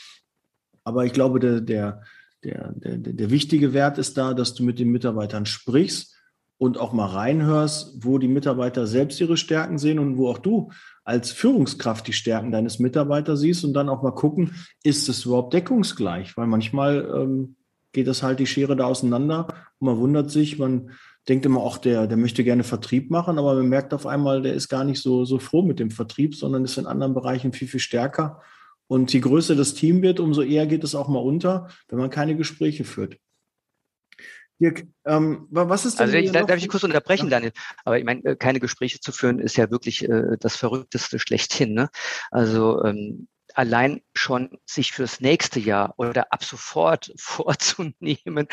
Aber 0.84 1.04
ich 1.04 1.12
glaube, 1.12 1.40
der, 1.40 1.60
der, 1.60 2.02
der, 2.44 2.72
der, 2.72 2.98
der 2.98 3.30
wichtige 3.30 3.72
Wert 3.72 3.98
ist 3.98 4.16
da, 4.16 4.32
dass 4.32 4.54
du 4.54 4.62
mit 4.62 4.78
den 4.78 4.90
Mitarbeitern 4.90 5.44
sprichst 5.44 6.14
und 6.56 6.78
auch 6.78 6.92
mal 6.92 7.06
reinhörst, 7.06 8.04
wo 8.04 8.18
die 8.18 8.28
Mitarbeiter 8.28 8.86
selbst 8.86 9.20
ihre 9.20 9.36
Stärken 9.36 9.78
sehen 9.78 9.98
und 9.98 10.18
wo 10.18 10.28
auch 10.28 10.38
du 10.38 10.70
als 11.04 11.32
Führungskraft 11.32 12.06
die 12.06 12.12
Stärken 12.12 12.52
deines 12.52 12.78
Mitarbeiters 12.78 13.40
siehst 13.40 13.64
und 13.64 13.74
dann 13.74 13.88
auch 13.88 14.02
mal 14.02 14.12
gucken, 14.14 14.54
ist 14.82 15.08
es 15.08 15.24
überhaupt 15.24 15.52
deckungsgleich? 15.54 16.36
Weil 16.36 16.46
manchmal 16.46 17.08
ähm, 17.14 17.56
geht 17.92 18.06
das 18.06 18.22
halt 18.22 18.38
die 18.38 18.46
Schere 18.46 18.76
da 18.76 18.84
auseinander 18.84 19.48
und 19.78 19.86
man 19.86 19.98
wundert 19.98 20.30
sich, 20.30 20.58
man 20.58 20.90
denkt 21.28 21.46
immer 21.46 21.60
auch, 21.60 21.78
der, 21.78 22.06
der 22.06 22.16
möchte 22.16 22.44
gerne 22.44 22.64
Vertrieb 22.64 23.10
machen, 23.10 23.38
aber 23.38 23.54
man 23.54 23.68
merkt 23.68 23.94
auf 23.94 24.06
einmal, 24.06 24.42
der 24.42 24.54
ist 24.54 24.68
gar 24.68 24.84
nicht 24.84 25.00
so, 25.00 25.24
so 25.24 25.38
froh 25.38 25.62
mit 25.62 25.78
dem 25.78 25.90
Vertrieb, 25.90 26.34
sondern 26.34 26.64
ist 26.64 26.78
in 26.78 26.86
anderen 26.86 27.14
Bereichen 27.14 27.52
viel, 27.52 27.68
viel 27.68 27.80
stärker. 27.80 28.40
Und 28.88 29.12
je 29.12 29.20
größer 29.20 29.54
das 29.54 29.74
Team 29.74 30.02
wird, 30.02 30.20
umso 30.20 30.42
eher 30.42 30.66
geht 30.66 30.84
es 30.84 30.94
auch 30.94 31.08
mal 31.08 31.20
unter, 31.20 31.68
wenn 31.88 31.98
man 31.98 32.10
keine 32.10 32.36
Gespräche 32.36 32.84
führt. 32.84 33.16
Dirk, 34.62 34.84
ähm, 35.04 35.48
was 35.50 35.84
ist 35.84 35.98
denn 35.98 36.06
Also 36.06 36.16
ich, 36.18 36.30
darf 36.30 36.56
ich 36.56 36.68
kurz 36.68 36.84
unterbrechen, 36.84 37.26
ja. 37.26 37.30
Daniel? 37.30 37.52
Aber 37.84 37.98
ich 37.98 38.04
meine, 38.04 38.24
äh, 38.24 38.36
keine 38.36 38.60
Gespräche 38.60 39.00
zu 39.00 39.10
führen 39.10 39.40
ist 39.40 39.56
ja 39.56 39.70
wirklich 39.72 40.08
äh, 40.08 40.36
das 40.38 40.54
Verrückteste 40.54 41.18
schlechthin. 41.18 41.74
Ne? 41.74 41.90
Also 42.30 42.84
ähm, 42.84 43.26
allein 43.54 44.02
schon 44.14 44.56
sich 44.64 44.92
fürs 44.92 45.20
nächste 45.20 45.58
Jahr 45.58 45.94
oder 45.96 46.32
ab 46.32 46.44
sofort 46.44 47.12
vorzunehmen, 47.18 48.46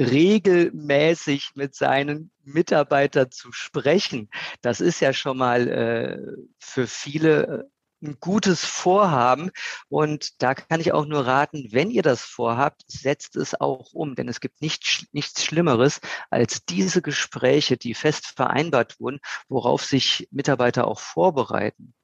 regelmäßig 0.00 1.50
mit 1.56 1.74
seinen 1.74 2.30
Mitarbeitern 2.42 3.30
zu 3.30 3.52
sprechen, 3.52 4.30
das 4.62 4.80
ist 4.80 5.00
ja 5.00 5.12
schon 5.12 5.36
mal 5.36 5.68
äh, 5.68 6.18
für 6.58 6.86
viele 6.86 7.46
äh, 7.46 7.79
ein 8.02 8.16
gutes 8.20 8.64
Vorhaben. 8.64 9.50
Und 9.88 10.42
da 10.42 10.54
kann 10.54 10.80
ich 10.80 10.92
auch 10.92 11.06
nur 11.06 11.26
raten, 11.26 11.68
wenn 11.70 11.90
ihr 11.90 12.02
das 12.02 12.22
vorhabt, 12.22 12.82
setzt 12.86 13.36
es 13.36 13.60
auch 13.60 13.92
um. 13.92 14.14
Denn 14.14 14.28
es 14.28 14.40
gibt 14.40 14.60
nicht, 14.62 15.06
nichts 15.12 15.44
Schlimmeres 15.44 16.00
als 16.30 16.64
diese 16.64 17.02
Gespräche, 17.02 17.76
die 17.76 17.94
fest 17.94 18.34
vereinbart 18.36 19.00
wurden, 19.00 19.20
worauf 19.48 19.84
sich 19.84 20.28
Mitarbeiter 20.30 20.86
auch 20.86 21.00
vorbereiten. 21.00 21.94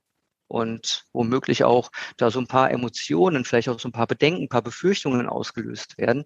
Und 0.48 1.06
womöglich 1.12 1.64
auch 1.64 1.90
da 2.16 2.30
so 2.30 2.38
ein 2.38 2.46
paar 2.46 2.70
Emotionen, 2.70 3.44
vielleicht 3.44 3.68
auch 3.68 3.80
so 3.80 3.88
ein 3.88 3.92
paar 3.92 4.06
Bedenken, 4.06 4.44
ein 4.44 4.48
paar 4.48 4.62
Befürchtungen 4.62 5.28
ausgelöst 5.28 5.98
werden. 5.98 6.24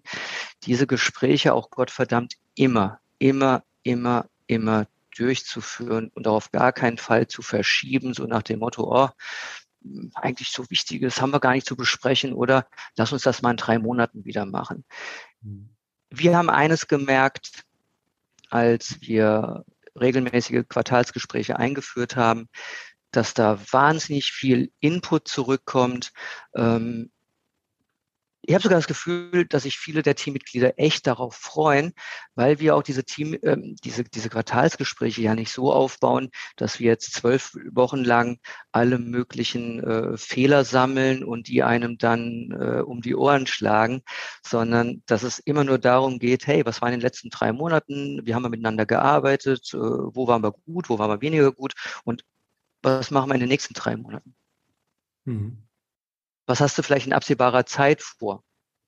Diese 0.63 0.85
Gespräche 0.85 1.55
auch 1.55 1.71
Gott 1.71 1.89
verdammt 1.89 2.35
immer, 2.53 2.99
immer, 3.17 3.63
immer, 3.81 4.27
immer 4.45 4.85
durchzuführen 5.15 6.11
und 6.13 6.27
auf 6.27 6.51
gar 6.51 6.71
keinen 6.71 6.97
Fall 6.97 7.27
zu 7.27 7.41
verschieben, 7.41 8.13
so 8.13 8.25
nach 8.25 8.43
dem 8.43 8.59
Motto, 8.59 8.83
oh, 8.83 9.09
eigentlich 10.15 10.51
so 10.51 10.69
Wichtiges 10.69 11.21
haben 11.21 11.31
wir 11.31 11.39
gar 11.39 11.53
nicht 11.53 11.67
zu 11.67 11.75
besprechen 11.75 12.33
oder 12.33 12.67
lass 12.95 13.11
uns 13.11 13.23
das 13.23 13.41
mal 13.41 13.51
in 13.51 13.57
drei 13.57 13.79
Monaten 13.79 14.25
wieder 14.25 14.45
machen. 14.45 14.85
Mhm. 15.41 15.69
Wir 16.09 16.37
haben 16.37 16.49
eines 16.49 16.87
gemerkt, 16.87 17.63
als 18.49 18.97
wir 19.01 19.65
regelmäßige 19.99 20.63
Quartalsgespräche 20.67 21.57
eingeführt 21.57 22.15
haben, 22.15 22.49
dass 23.11 23.33
da 23.33 23.59
wahnsinnig 23.71 24.31
viel 24.31 24.71
Input 24.79 25.27
zurückkommt. 25.27 26.11
Ähm, 26.55 27.11
ich 28.43 28.55
habe 28.55 28.63
sogar 28.63 28.79
das 28.79 28.87
Gefühl, 28.87 29.45
dass 29.45 29.63
sich 29.63 29.77
viele 29.77 30.01
der 30.01 30.15
Teammitglieder 30.15 30.79
echt 30.79 31.05
darauf 31.05 31.35
freuen, 31.35 31.93
weil 32.33 32.59
wir 32.59 32.75
auch 32.75 32.81
diese 32.81 33.03
Team, 33.03 33.37
ähm, 33.43 33.75
diese, 33.83 34.03
diese 34.03 34.29
Quartalsgespräche 34.29 35.21
ja 35.21 35.35
nicht 35.35 35.51
so 35.51 35.71
aufbauen, 35.71 36.29
dass 36.55 36.79
wir 36.79 36.87
jetzt 36.87 37.13
zwölf 37.13 37.55
Wochen 37.71 38.03
lang 38.03 38.39
alle 38.71 38.97
möglichen 38.97 39.83
äh, 39.83 40.17
Fehler 40.17 40.65
sammeln 40.65 41.23
und 41.23 41.47
die 41.47 41.61
einem 41.61 41.97
dann 41.99 42.51
äh, 42.51 42.81
um 42.81 43.01
die 43.01 43.15
Ohren 43.15 43.45
schlagen, 43.45 44.01
sondern 44.43 45.03
dass 45.05 45.21
es 45.21 45.37
immer 45.39 45.63
nur 45.63 45.77
darum 45.77 46.17
geht, 46.17 46.47
hey, 46.47 46.65
was 46.65 46.81
war 46.81 46.89
in 46.89 46.93
den 46.93 47.01
letzten 47.01 47.29
drei 47.29 47.53
Monaten? 47.53 48.25
Wie 48.25 48.33
haben 48.33 48.43
wir 48.43 48.49
miteinander 48.49 48.87
gearbeitet? 48.87 49.71
Äh, 49.73 49.77
wo 49.77 50.27
waren 50.27 50.43
wir 50.43 50.53
gut? 50.65 50.89
Wo 50.89 50.97
waren 50.97 51.11
wir 51.11 51.21
weniger 51.21 51.51
gut? 51.51 51.73
Und 52.05 52.23
was 52.81 53.11
machen 53.11 53.29
wir 53.29 53.35
in 53.35 53.41
den 53.41 53.49
nächsten 53.49 53.75
drei 53.75 53.95
Monaten? 53.95 54.35
Mhm. 55.25 55.63
Was 56.51 56.59
hast 56.59 56.77
du 56.77 56.83
vielleicht 56.83 57.07
in 57.07 57.13
absehbarer 57.13 57.65
Zeit 57.65 58.01
vor? 58.01 58.43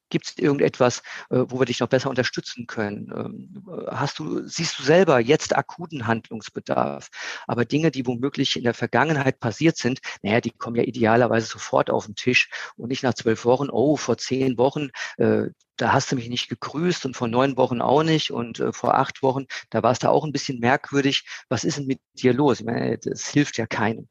Gibt 0.10 0.28
es 0.28 0.38
irgendetwas, 0.38 1.02
äh, 1.30 1.46
wo 1.48 1.62
wir 1.62 1.66
dich 1.66 1.80
noch 1.80 1.88
besser 1.88 2.10
unterstützen 2.10 2.68
können? 2.68 3.10
Ähm, 3.16 3.66
hast 3.88 4.20
du, 4.20 4.46
siehst 4.46 4.78
du 4.78 4.84
selber 4.84 5.22
jetzt 5.22 5.56
akuten 5.56 6.06
Handlungsbedarf? 6.06 7.08
Aber 7.48 7.64
Dinge, 7.64 7.90
die 7.90 8.06
womöglich 8.06 8.58
in 8.58 8.64
der 8.64 8.74
Vergangenheit 8.74 9.40
passiert 9.40 9.78
sind, 9.78 10.02
naja, 10.24 10.42
die 10.42 10.52
kommen 10.52 10.76
ja 10.76 10.84
idealerweise 10.84 11.48
sofort 11.48 11.90
auf 11.90 12.06
den 12.06 12.16
Tisch 12.16 12.50
und 12.76 12.90
nicht 12.90 13.02
nach 13.02 13.14
zwölf 13.14 13.46
Wochen, 13.46 13.70
oh, 13.70 13.96
vor 13.96 14.18
zehn 14.18 14.58
Wochen, 14.58 14.90
äh, 15.16 15.44
da 15.78 15.94
hast 15.94 16.12
du 16.12 16.18
mich 16.18 16.28
nicht 16.28 16.50
gegrüßt 16.50 17.06
und 17.06 17.16
vor 17.16 17.30
neun 17.30 17.56
Wochen 17.56 17.80
auch 17.80 18.04
nicht 18.04 18.32
und 18.32 18.60
äh, 18.60 18.74
vor 18.74 18.96
acht 18.96 19.24
Wochen, 19.24 19.46
da 19.70 19.84
war 19.84 19.94
es 19.94 20.00
da 20.00 20.10
auch 20.10 20.26
ein 20.26 20.34
bisschen 20.34 20.60
merkwürdig. 20.60 21.26
Was 21.48 21.64
ist 21.64 21.78
denn 21.78 21.88
mit 21.88 22.02
dir 22.12 22.34
los? 22.34 22.60
Ich 22.60 22.66
meine, 22.66 22.98
das 22.98 23.30
hilft 23.30 23.58
ja 23.58 23.68
keinem. 23.68 24.10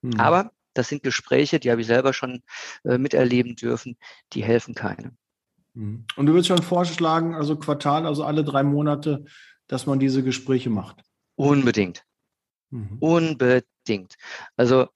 Mhm. 0.00 0.18
Aber 0.18 0.53
das 0.74 0.88
sind 0.88 1.02
Gespräche, 1.02 1.60
die 1.60 1.70
habe 1.70 1.80
ich 1.80 1.86
selber 1.86 2.12
schon 2.12 2.42
äh, 2.84 2.98
miterleben 2.98 3.56
dürfen, 3.56 3.96
die 4.32 4.44
helfen 4.44 4.74
keinem. 4.74 5.16
Mhm. 5.74 6.06
Und 6.16 6.26
du 6.26 6.32
würdest 6.32 6.48
schon 6.48 6.62
vorschlagen, 6.62 7.34
also 7.34 7.56
Quartal, 7.56 8.06
also 8.06 8.24
alle 8.24 8.44
drei 8.44 8.62
Monate, 8.62 9.24
dass 9.66 9.86
man 9.86 9.98
diese 9.98 10.22
Gespräche 10.22 10.70
macht? 10.70 11.02
Unbedingt. 11.36 12.04
Mhm. 12.70 12.98
Unbedingt. 13.00 14.16
Also 14.56 14.88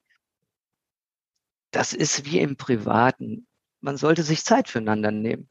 das 1.71 1.93
ist 1.93 2.25
wie 2.25 2.39
im 2.39 2.55
Privaten. 2.55 3.47
Man 3.81 3.97
sollte 3.97 4.23
sich 4.23 4.43
Zeit 4.43 4.67
füreinander 4.67 5.11
nehmen. 5.11 5.49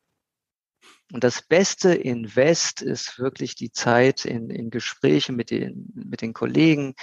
Und 1.12 1.24
das 1.24 1.40
beste 1.40 1.94
Invest 1.94 2.82
ist 2.82 3.18
wirklich 3.18 3.54
die 3.54 3.72
Zeit 3.72 4.26
in, 4.26 4.50
in 4.50 4.68
Gespräche 4.68 5.32
mit 5.32 5.50
den, 5.50 5.90
mit 5.94 6.20
den 6.20 6.34
Kollegen, 6.34 6.94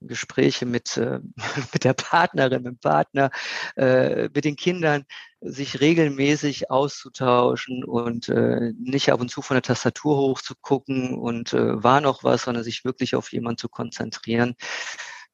Gespräche 0.00 0.64
mit, 0.64 0.96
äh, 0.96 1.20
mit 1.72 1.84
der 1.84 1.92
Partnerin, 1.92 2.62
mit 2.62 2.72
dem 2.72 2.78
Partner, 2.78 3.30
äh, 3.76 4.30
mit 4.34 4.46
den 4.46 4.56
Kindern, 4.56 5.04
sich 5.42 5.80
regelmäßig 5.80 6.70
auszutauschen 6.70 7.84
und 7.84 8.28
äh, 8.28 8.72
nicht 8.78 9.12
ab 9.12 9.20
und 9.20 9.28
zu 9.28 9.42
von 9.42 9.56
der 9.56 9.62
Tastatur 9.62 10.16
hochzugucken 10.16 11.14
und 11.14 11.52
äh, 11.52 11.82
war 11.82 12.00
noch 12.00 12.24
was, 12.24 12.42
sondern 12.42 12.64
sich 12.64 12.84
wirklich 12.84 13.16
auf 13.16 13.32
jemanden 13.32 13.58
zu 13.58 13.68
konzentrieren. 13.68 14.54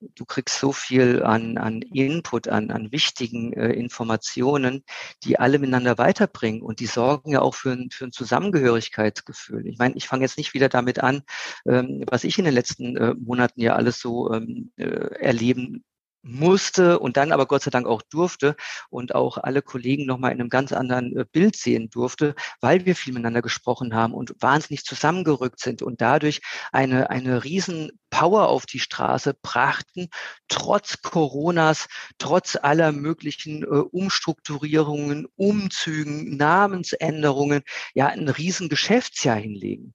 Du 0.01 0.25
kriegst 0.25 0.59
so 0.59 0.73
viel 0.73 1.23
an, 1.23 1.59
an 1.59 1.83
Input, 1.83 2.49
an, 2.49 2.71
an 2.71 2.93
wichtigen 2.93 3.53
äh, 3.53 3.73
Informationen, 3.73 4.85
die 5.25 5.39
alle 5.39 5.59
miteinander 5.59 5.99
weiterbringen 5.99 6.63
und 6.63 6.81
die 6.81 6.87
sorgen 6.87 7.31
ja 7.31 7.41
auch 7.41 7.55
für 7.55 7.73
ein, 7.73 7.91
für 7.91 8.05
ein 8.05 8.13
Zusammengehörigkeitsgefühl. 8.13 9.67
Ich 9.67 9.79
meine, 9.79 9.97
ich 9.97 10.07
fange 10.07 10.25
jetzt 10.25 10.39
nicht 10.39 10.55
wieder 10.55 10.69
damit 10.69 11.01
an, 11.01 11.23
ähm, 11.67 12.05
was 12.09 12.25
ich 12.25 12.39
in 12.39 12.45
den 12.45 12.55
letzten 12.55 12.97
äh, 12.97 13.15
Monaten 13.15 13.61
ja 13.61 13.75
alles 13.75 14.01
so 14.01 14.33
ähm, 14.33 14.73
äh, 14.77 14.85
erleben 14.85 15.85
musste 16.29 16.99
und 16.99 17.17
dann 17.17 17.33
aber 17.33 17.47
Gott 17.47 17.63
sei 17.63 17.71
Dank 17.71 17.87
auch 17.87 18.03
durfte 18.03 18.57
und 18.91 19.15
auch 19.15 19.39
alle 19.39 19.63
Kollegen 19.63 20.07
nochmal 20.07 20.33
in 20.33 20.41
einem 20.41 20.51
ganz 20.51 20.73
anderen 20.73 21.17
äh, 21.17 21.25
Bild 21.31 21.57
sehen 21.57 21.91
durfte, 21.91 22.35
weil 22.61 22.85
wir 22.87 22.95
viel 22.95 23.13
miteinander 23.13 23.43
gesprochen 23.43 23.95
haben 23.95 24.15
und 24.15 24.35
wahnsinnig 24.41 24.85
zusammengerückt 24.85 25.61
sind 25.61 25.83
und 25.83 26.01
dadurch 26.01 26.41
eine, 26.73 27.11
eine 27.11 27.45
riesen 27.45 27.91
Power 28.11 28.49
auf 28.49 28.67
die 28.67 28.81
Straße 28.81 29.35
brachten, 29.41 30.09
trotz 30.49 31.03
Coronas, 31.03 31.89
trotz 32.19 32.57
aller 32.57 32.93
möglichen 32.93 33.63
äh, 33.63 33.67
Umstrukturierungen, 33.67 35.27
Umzügen, 35.37 36.37
Namensänderungen, 36.37 37.63
ja, 37.95 38.07
ein 38.07 38.29
riesen 38.29 38.69
Geschäftsjahr 38.69 39.37
hinlegen. 39.37 39.95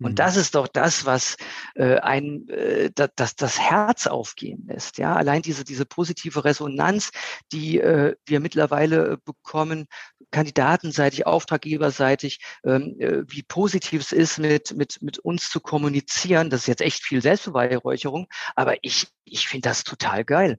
Und 0.00 0.12
mhm. 0.12 0.16
das 0.16 0.36
ist 0.36 0.54
doch 0.54 0.66
das, 0.66 1.04
was 1.04 1.36
äh, 1.74 1.96
ein 1.98 2.48
äh, 2.48 2.90
das, 2.94 3.36
das 3.36 3.60
Herz 3.60 4.06
aufgehen 4.06 4.64
lässt. 4.66 4.98
Ja, 4.98 5.14
allein 5.14 5.42
diese 5.42 5.64
diese 5.64 5.84
positive 5.84 6.44
Resonanz, 6.44 7.10
die 7.52 7.78
äh, 7.78 8.16
wir 8.26 8.40
mittlerweile 8.40 9.18
bekommen, 9.24 9.86
kandidatenseitig, 10.30 11.26
auftraggeberseitig, 11.26 12.40
ähm, 12.64 12.96
äh, 12.98 13.22
wie 13.26 13.42
positiv 13.42 14.00
es 14.00 14.12
ist, 14.12 14.38
mit 14.38 14.74
mit 14.74 15.02
mit 15.02 15.18
uns 15.18 15.50
zu 15.50 15.60
kommunizieren. 15.60 16.48
Das 16.50 16.62
ist 16.62 16.66
jetzt 16.66 16.82
echt 16.82 17.04
viel 17.04 17.20
Selbstbeweihräucherung, 17.20 18.26
aber 18.56 18.76
ich 18.82 19.08
ich 19.24 19.48
finde 19.48 19.68
das 19.68 19.84
total 19.84 20.24
geil. 20.24 20.58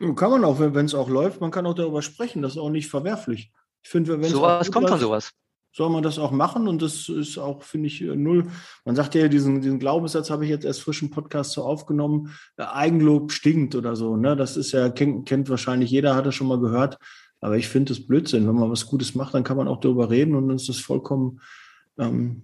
Kann 0.00 0.30
man 0.30 0.44
auch, 0.44 0.58
wenn 0.58 0.86
es 0.86 0.94
auch 0.94 1.08
läuft, 1.08 1.40
man 1.40 1.52
kann 1.52 1.66
auch 1.66 1.74
darüber 1.74 2.02
sprechen. 2.02 2.42
Das 2.42 2.52
ist 2.52 2.58
auch 2.58 2.70
nicht 2.70 2.88
verwerflich. 2.88 3.52
Ich 3.84 3.90
finde, 3.90 4.20
wenn 4.20 4.28
sowas 4.28 4.72
kommt 4.72 4.88
von 4.88 4.98
sowas 4.98 5.32
soll 5.74 5.90
man 5.90 6.04
das 6.04 6.20
auch 6.20 6.30
machen 6.30 6.68
und 6.68 6.80
das 6.80 7.08
ist 7.08 7.36
auch, 7.36 7.64
finde 7.64 7.88
ich, 7.88 8.00
null. 8.00 8.46
Man 8.84 8.94
sagt 8.94 9.16
ja, 9.16 9.26
diesen, 9.26 9.60
diesen 9.60 9.80
Glaubenssatz 9.80 10.30
habe 10.30 10.44
ich 10.44 10.50
jetzt 10.50 10.64
erst 10.64 10.80
frischen 10.80 11.10
Podcast 11.10 11.50
so 11.50 11.64
aufgenommen, 11.64 12.30
Eigenlob 12.56 13.32
stinkt 13.32 13.74
oder 13.74 13.96
so. 13.96 14.16
Ne? 14.16 14.36
Das 14.36 14.56
ist 14.56 14.70
ja, 14.70 14.88
kennt, 14.88 15.26
kennt 15.26 15.50
wahrscheinlich 15.50 15.90
jeder, 15.90 16.14
hat 16.14 16.26
das 16.26 16.36
schon 16.36 16.46
mal 16.46 16.60
gehört. 16.60 16.98
Aber 17.40 17.56
ich 17.56 17.68
finde 17.68 17.92
es 17.92 18.06
Blödsinn. 18.06 18.46
Wenn 18.46 18.54
man 18.54 18.70
was 18.70 18.86
Gutes 18.86 19.16
macht, 19.16 19.34
dann 19.34 19.42
kann 19.42 19.56
man 19.56 19.66
auch 19.66 19.80
darüber 19.80 20.10
reden 20.10 20.36
und 20.36 20.46
dann 20.46 20.56
ist 20.56 20.68
das 20.68 20.78
vollkommen 20.78 21.40
ähm, 21.98 22.42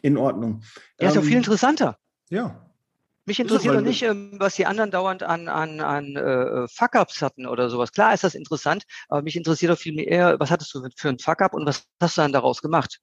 in 0.00 0.16
Ordnung. 0.16 0.62
Ja, 1.00 1.08
ist 1.08 1.16
ähm, 1.16 1.22
auch 1.22 1.26
viel 1.26 1.36
interessanter. 1.36 1.96
Ja, 2.30 2.69
mich 3.30 3.40
interessiert 3.40 3.74
doch 3.74 3.80
nicht, 3.80 4.02
ähm, 4.02 4.32
was 4.38 4.56
die 4.56 4.66
anderen 4.66 4.90
dauernd 4.90 5.22
an, 5.22 5.48
an, 5.48 5.80
an 5.80 6.16
äh, 6.16 6.66
Fuck-Ups 6.68 7.22
hatten 7.22 7.46
oder 7.46 7.70
sowas. 7.70 7.92
Klar 7.92 8.12
ist 8.12 8.24
das 8.24 8.34
interessant, 8.34 8.82
aber 9.08 9.22
mich 9.22 9.36
interessiert 9.36 9.70
doch 9.70 9.78
viel 9.78 9.94
mehr, 9.94 10.38
was 10.40 10.50
hattest 10.50 10.74
du 10.74 10.82
für 10.96 11.08
einen 11.08 11.18
Fuck-Up 11.18 11.54
und 11.54 11.64
was 11.64 11.84
hast 12.00 12.16
du 12.16 12.22
dann 12.22 12.32
daraus 12.32 12.60
gemacht? 12.60 12.98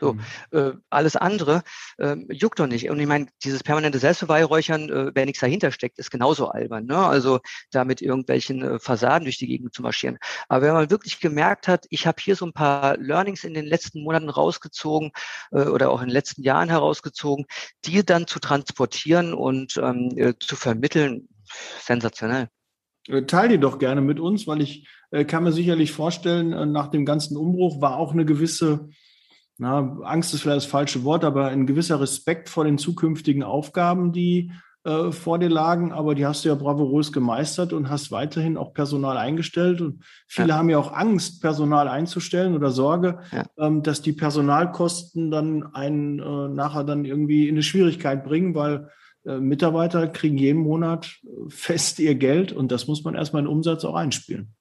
So, 0.00 0.12
mhm. 0.12 0.20
äh, 0.50 0.72
alles 0.90 1.16
andere 1.16 1.62
äh, 1.98 2.16
juckt 2.30 2.58
doch 2.58 2.66
nicht. 2.66 2.90
Und 2.90 3.00
ich 3.00 3.06
meine, 3.06 3.28
dieses 3.42 3.62
permanente 3.62 3.98
Selbstbeweihräuchern, 3.98 4.90
äh, 4.90 5.10
wer 5.14 5.24
nichts 5.24 5.40
dahinter 5.40 5.72
steckt, 5.72 5.98
ist 5.98 6.10
genauso 6.10 6.48
albern. 6.48 6.86
Ne? 6.86 6.98
Also 6.98 7.40
da 7.70 7.84
mit 7.84 8.02
irgendwelchen 8.02 8.62
äh, 8.62 8.78
Fassaden 8.78 9.24
durch 9.24 9.38
die 9.38 9.46
Gegend 9.46 9.74
zu 9.74 9.82
marschieren. 9.82 10.18
Aber 10.48 10.66
wenn 10.66 10.74
man 10.74 10.90
wirklich 10.90 11.20
gemerkt 11.20 11.66
hat, 11.66 11.86
ich 11.90 12.06
habe 12.06 12.20
hier 12.20 12.36
so 12.36 12.44
ein 12.44 12.52
paar 12.52 12.98
Learnings 12.98 13.44
in 13.44 13.54
den 13.54 13.64
letzten 13.64 14.02
Monaten 14.02 14.28
rausgezogen 14.28 15.12
äh, 15.52 15.64
oder 15.64 15.90
auch 15.90 16.00
in 16.00 16.08
den 16.08 16.14
letzten 16.14 16.42
Jahren 16.42 16.68
herausgezogen, 16.68 17.46
die 17.84 18.04
dann 18.04 18.26
zu 18.26 18.38
transportieren 18.38 19.32
und 19.32 19.78
ähm, 19.78 20.12
äh, 20.16 20.34
zu 20.38 20.56
vermitteln, 20.56 21.28
sensationell. 21.80 22.48
Äh, 23.08 23.22
teil 23.22 23.48
die 23.48 23.58
doch 23.58 23.78
gerne 23.78 24.00
mit 24.00 24.20
uns, 24.20 24.46
weil 24.46 24.60
ich 24.60 24.86
äh, 25.10 25.24
kann 25.24 25.44
mir 25.44 25.52
sicherlich 25.52 25.92
vorstellen, 25.92 26.52
äh, 26.52 26.66
nach 26.66 26.88
dem 26.88 27.04
ganzen 27.04 27.36
Umbruch 27.36 27.80
war 27.80 27.96
auch 27.96 28.12
eine 28.12 28.24
gewisse 28.24 28.90
na, 29.58 29.98
Angst 30.02 30.34
ist 30.34 30.42
vielleicht 30.42 30.58
das 30.58 30.66
falsche 30.66 31.04
Wort, 31.04 31.24
aber 31.24 31.48
ein 31.48 31.66
gewisser 31.66 32.00
Respekt 32.00 32.48
vor 32.48 32.64
den 32.64 32.78
zukünftigen 32.78 33.42
Aufgaben, 33.42 34.12
die 34.12 34.52
äh, 34.84 35.10
vor 35.10 35.38
dir 35.38 35.48
lagen, 35.48 35.92
aber 35.92 36.14
die 36.14 36.26
hast 36.26 36.44
du 36.44 36.48
ja 36.48 36.54
bravourös 36.54 37.10
gemeistert 37.10 37.72
und 37.72 37.90
hast 37.90 38.12
weiterhin 38.12 38.56
auch 38.56 38.72
Personal 38.72 39.16
eingestellt. 39.16 39.80
Und 39.80 40.04
viele 40.28 40.50
ja. 40.50 40.56
haben 40.56 40.68
ja 40.68 40.78
auch 40.78 40.92
Angst, 40.92 41.40
Personal 41.40 41.88
einzustellen 41.88 42.54
oder 42.54 42.70
Sorge, 42.70 43.18
ja. 43.32 43.44
ähm, 43.58 43.82
dass 43.82 44.02
die 44.02 44.12
Personalkosten 44.12 45.30
dann 45.30 45.74
einen 45.74 46.20
äh, 46.20 46.48
nachher 46.48 46.84
dann 46.84 47.04
irgendwie 47.04 47.48
in 47.48 47.56
eine 47.56 47.62
Schwierigkeit 47.62 48.24
bringen, 48.24 48.54
weil 48.54 48.90
äh, 49.24 49.38
Mitarbeiter 49.38 50.06
kriegen 50.06 50.38
jeden 50.38 50.62
Monat 50.62 51.16
fest 51.48 51.98
ihr 51.98 52.14
Geld 52.14 52.52
und 52.52 52.70
das 52.70 52.86
muss 52.86 53.02
man 53.02 53.14
erstmal 53.14 53.42
in 53.42 53.48
Umsatz 53.48 53.84
auch 53.84 53.94
einspielen. 53.94 54.54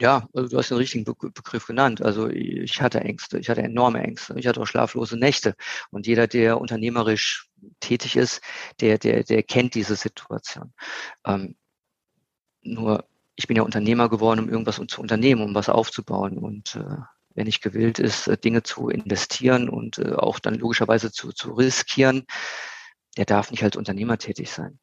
Ja, 0.00 0.28
also 0.32 0.48
du 0.48 0.58
hast 0.58 0.70
den 0.70 0.76
richtigen 0.76 1.04
Be 1.04 1.14
Begriff 1.14 1.66
genannt. 1.66 2.02
Also 2.02 2.28
ich 2.28 2.80
hatte 2.80 3.00
Ängste, 3.00 3.38
ich 3.38 3.50
hatte 3.50 3.62
enorme 3.62 4.00
Ängste, 4.02 4.38
ich 4.38 4.46
hatte 4.46 4.60
auch 4.60 4.66
schlaflose 4.66 5.18
Nächte. 5.18 5.56
Und 5.90 6.06
jeder, 6.06 6.28
der 6.28 6.60
unternehmerisch 6.60 7.48
tätig 7.80 8.16
ist, 8.16 8.40
der, 8.80 8.98
der, 8.98 9.24
der 9.24 9.42
kennt 9.42 9.74
diese 9.74 9.96
Situation. 9.96 10.72
Ähm, 11.26 11.56
nur 12.62 13.08
ich 13.34 13.46
bin 13.48 13.56
ja 13.56 13.62
Unternehmer 13.62 14.08
geworden, 14.08 14.40
um 14.40 14.48
irgendwas 14.48 14.80
zu 14.88 15.00
unternehmen, 15.00 15.42
um 15.42 15.54
was 15.54 15.68
aufzubauen. 15.68 16.38
Und 16.38 16.76
äh, 16.76 16.96
wer 17.34 17.44
nicht 17.44 17.62
gewillt 17.62 17.98
ist, 17.98 18.28
äh, 18.28 18.36
Dinge 18.36 18.62
zu 18.62 18.88
investieren 18.90 19.68
und 19.68 19.98
äh, 19.98 20.12
auch 20.14 20.38
dann 20.38 20.54
logischerweise 20.54 21.12
zu, 21.12 21.32
zu 21.32 21.52
riskieren, 21.54 22.26
der 23.16 23.24
darf 23.26 23.50
nicht 23.50 23.64
als 23.64 23.76
Unternehmer 23.76 24.18
tätig 24.18 24.50
sein. 24.50 24.78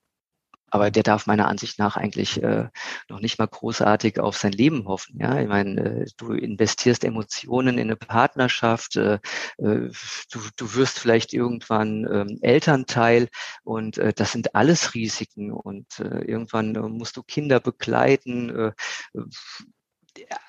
Aber 0.76 0.92
der 0.92 1.04
darf 1.04 1.26
meiner 1.26 1.48
Ansicht 1.48 1.80
nach 1.80 1.96
eigentlich 1.96 2.44
äh, 2.44 2.68
noch 3.08 3.22
nicht 3.22 3.40
mal 3.40 3.48
großartig 3.48 4.20
auf 4.20 4.36
sein 4.36 4.52
Leben 4.52 4.90
hoffen. 4.90 5.18
Ja, 5.22 5.40
ich 5.40 5.48
meine, 5.48 6.02
äh, 6.02 6.06
du 6.18 6.34
investierst 6.34 7.06
Emotionen 7.06 7.78
in 7.78 7.88
eine 7.88 7.96
Partnerschaft, 7.96 8.98
äh, 8.98 9.20
äh, 9.58 9.90
du, 10.32 10.40
du 10.58 10.76
wirst 10.76 11.00
vielleicht 11.00 11.32
irgendwann 11.32 12.06
ähm, 12.12 12.40
Elternteil 12.42 13.30
und 13.64 13.98
äh, 14.00 14.12
das 14.12 14.34
sind 14.34 14.54
alles 14.54 14.94
Risiken 14.96 15.54
und 15.54 16.02
äh, 16.02 16.26
irgendwann 16.26 16.76
äh, 16.76 16.82
musst 16.82 17.16
du 17.16 17.24
Kinder 17.24 17.62
begleiten. 17.62 18.50
Äh, 18.50 18.72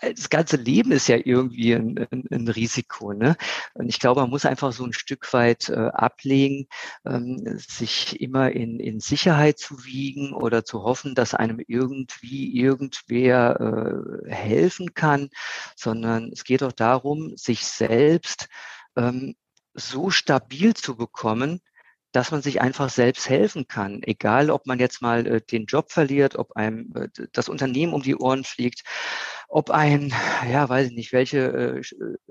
das 0.00 0.30
ganze 0.30 0.56
Leben 0.56 0.92
ist 0.92 1.08
ja 1.08 1.16
irgendwie 1.16 1.74
ein, 1.74 2.06
ein, 2.10 2.24
ein, 2.30 2.48
Risiko. 2.48 3.12
Ne? 3.12 3.36
Und 3.74 3.88
ich 3.88 3.98
glaube, 3.98 4.20
man 4.20 4.30
muss 4.30 4.46
einfach 4.46 4.72
so 4.72 4.84
ein 4.84 4.92
Stück 4.92 5.32
weit 5.32 5.68
äh, 5.68 5.74
ablegen, 5.74 6.68
ähm, 7.04 7.42
sich 7.58 8.20
immer 8.20 8.52
in, 8.52 8.78
in 8.78 9.00
Sicherheit 9.00 9.58
zu 9.58 9.84
wiegen 9.84 10.32
oder 10.32 10.64
zu 10.64 10.82
hoffen, 10.82 11.14
dass 11.14 11.34
einem 11.34 11.60
irgendwie 11.66 12.56
irgendwer 12.56 14.24
äh, 14.26 14.30
helfen 14.30 14.94
kann, 14.94 15.30
sondern 15.74 16.30
es 16.32 16.44
geht 16.44 16.62
auch 16.62 16.72
darum, 16.72 17.36
sich 17.36 17.66
selbst 17.66 18.48
ähm, 18.96 19.34
so 19.74 20.10
stabil 20.10 20.74
zu 20.74 20.96
bekommen, 20.96 21.60
dass 22.12 22.30
man 22.30 22.42
sich 22.42 22.60
einfach 22.60 22.88
selbst 22.88 23.28
helfen 23.28 23.66
kann. 23.68 24.02
Egal, 24.02 24.50
ob 24.50 24.66
man 24.66 24.78
jetzt 24.78 25.02
mal 25.02 25.26
äh, 25.26 25.40
den 25.40 25.66
Job 25.66 25.92
verliert, 25.92 26.36
ob 26.36 26.56
einem 26.56 26.92
äh, 26.94 27.08
das 27.32 27.48
Unternehmen 27.48 27.92
um 27.92 28.02
die 28.02 28.16
Ohren 28.16 28.44
fliegt, 28.44 28.82
ob 29.48 29.70
ein, 29.70 30.12
ja, 30.50 30.68
weiß 30.68 30.88
ich 30.88 30.94
nicht, 30.94 31.12
welche 31.12 31.38
äh, 31.38 31.82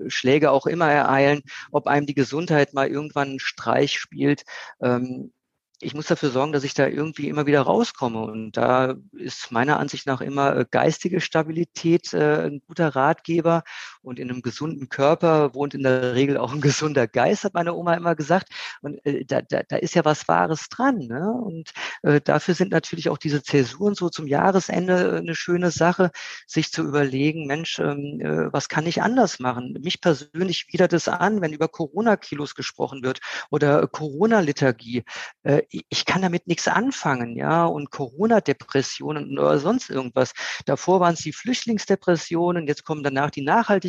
Schläge 0.08 0.50
auch 0.50 0.66
immer 0.66 0.90
ereilen, 0.90 1.42
ob 1.70 1.86
einem 1.86 2.06
die 2.06 2.14
Gesundheit 2.14 2.74
mal 2.74 2.88
irgendwann 2.88 3.28
einen 3.28 3.40
Streich 3.40 3.98
spielt. 3.98 4.44
Ähm, 4.82 5.32
ich 5.80 5.94
muss 5.94 6.06
dafür 6.06 6.30
sorgen, 6.30 6.52
dass 6.52 6.64
ich 6.64 6.74
da 6.74 6.86
irgendwie 6.86 7.28
immer 7.28 7.46
wieder 7.46 7.60
rauskomme. 7.60 8.20
Und 8.20 8.56
da 8.56 8.94
ist 9.12 9.52
meiner 9.52 9.78
Ansicht 9.78 10.06
nach 10.06 10.20
immer 10.20 10.56
äh, 10.56 10.66
geistige 10.70 11.20
Stabilität 11.20 12.14
äh, 12.14 12.46
ein 12.46 12.62
guter 12.66 12.88
Ratgeber. 12.96 13.62
Und 14.06 14.20
in 14.20 14.30
einem 14.30 14.40
gesunden 14.40 14.88
Körper 14.88 15.52
wohnt 15.52 15.74
in 15.74 15.82
der 15.82 16.14
Regel 16.14 16.36
auch 16.36 16.52
ein 16.52 16.60
gesunder 16.62 17.08
Geist, 17.08 17.42
hat 17.42 17.54
meine 17.54 17.74
Oma 17.74 17.94
immer 17.94 18.14
gesagt. 18.14 18.50
Und 18.80 19.04
äh, 19.04 19.24
da, 19.24 19.42
da, 19.42 19.64
da 19.64 19.76
ist 19.76 19.96
ja 19.96 20.04
was 20.04 20.28
Wahres 20.28 20.68
dran. 20.68 20.98
Ne? 20.98 21.28
Und 21.32 21.72
äh, 22.02 22.20
dafür 22.20 22.54
sind 22.54 22.70
natürlich 22.70 23.08
auch 23.08 23.18
diese 23.18 23.42
Zäsuren 23.42 23.96
so 23.96 24.08
zum 24.08 24.28
Jahresende 24.28 25.16
eine 25.16 25.34
schöne 25.34 25.72
Sache, 25.72 26.12
sich 26.46 26.70
zu 26.70 26.84
überlegen, 26.84 27.46
Mensch, 27.46 27.80
ähm, 27.80 28.20
äh, 28.20 28.52
was 28.52 28.68
kann 28.68 28.86
ich 28.86 29.02
anders 29.02 29.40
machen? 29.40 29.76
Mich 29.82 30.00
persönlich 30.00 30.68
widert 30.72 30.92
es 30.92 31.08
an, 31.08 31.40
wenn 31.40 31.52
über 31.52 31.66
Corona-Kilos 31.66 32.54
gesprochen 32.54 33.02
wird 33.02 33.18
oder 33.50 33.88
Corona-Liturgie. 33.88 35.02
Äh, 35.42 35.62
ich 35.70 36.04
kann 36.04 36.22
damit 36.22 36.46
nichts 36.46 36.68
anfangen, 36.68 37.36
ja, 37.36 37.64
und 37.64 37.90
Corona-Depressionen 37.90 39.36
oder 39.36 39.58
sonst 39.58 39.90
irgendwas. 39.90 40.32
Davor 40.64 41.00
waren 41.00 41.14
es 41.14 41.20
die 41.20 41.32
Flüchtlingsdepressionen, 41.32 42.68
jetzt 42.68 42.84
kommen 42.84 43.02
danach 43.02 43.30
die 43.30 43.42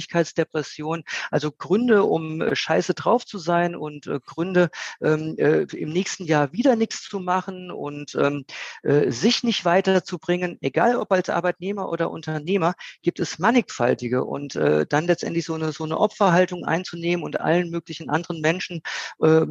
Nachhaltigkeitsdepressionen. 0.08 1.04
Also 1.32 1.52
Gründe, 1.52 2.04
um 2.04 2.42
äh, 2.42 2.56
scheiße 2.56 2.94
drauf 2.94 3.26
zu 3.26 3.38
sein 3.38 3.76
und 3.76 4.08
äh, 4.08 4.20
Gründe, 4.26 4.70
ähm, 5.02 5.36
äh, 5.38 5.64
im 5.64 5.90
nächsten 5.90 6.26
Jahr 6.26 6.54
wieder 6.54 6.76
nichts 6.76 7.04
zu 7.04 7.20
machen 7.20 7.72
und 7.72 8.16
ähm, 8.16 8.46
äh, 8.84 9.12
sich 9.12 9.44
nicht 9.44 9.66
weiterzubringen, 9.66 10.58
egal 10.62 10.96
ob 10.96 11.12
als 11.12 11.30
Arbeitnehmer 11.30 11.90
oder 11.90 12.12
Unternehmer, 12.12 12.74
gibt 13.02 13.20
es 13.20 13.40
mannigfaltige 13.40 14.24
und 14.24 14.56
dann 14.56 15.06
letztendlich 15.06 15.46
so 15.46 15.54
eine, 15.54 15.72
so 15.72 15.84
eine 15.84 15.98
Opferhaltung 15.98 16.66
einzunehmen 16.66 17.24
und 17.24 17.40
allen 17.40 17.70
möglichen 17.70 18.10
anderen 18.10 18.42
Menschen 18.42 18.82
äh, 19.20 19.46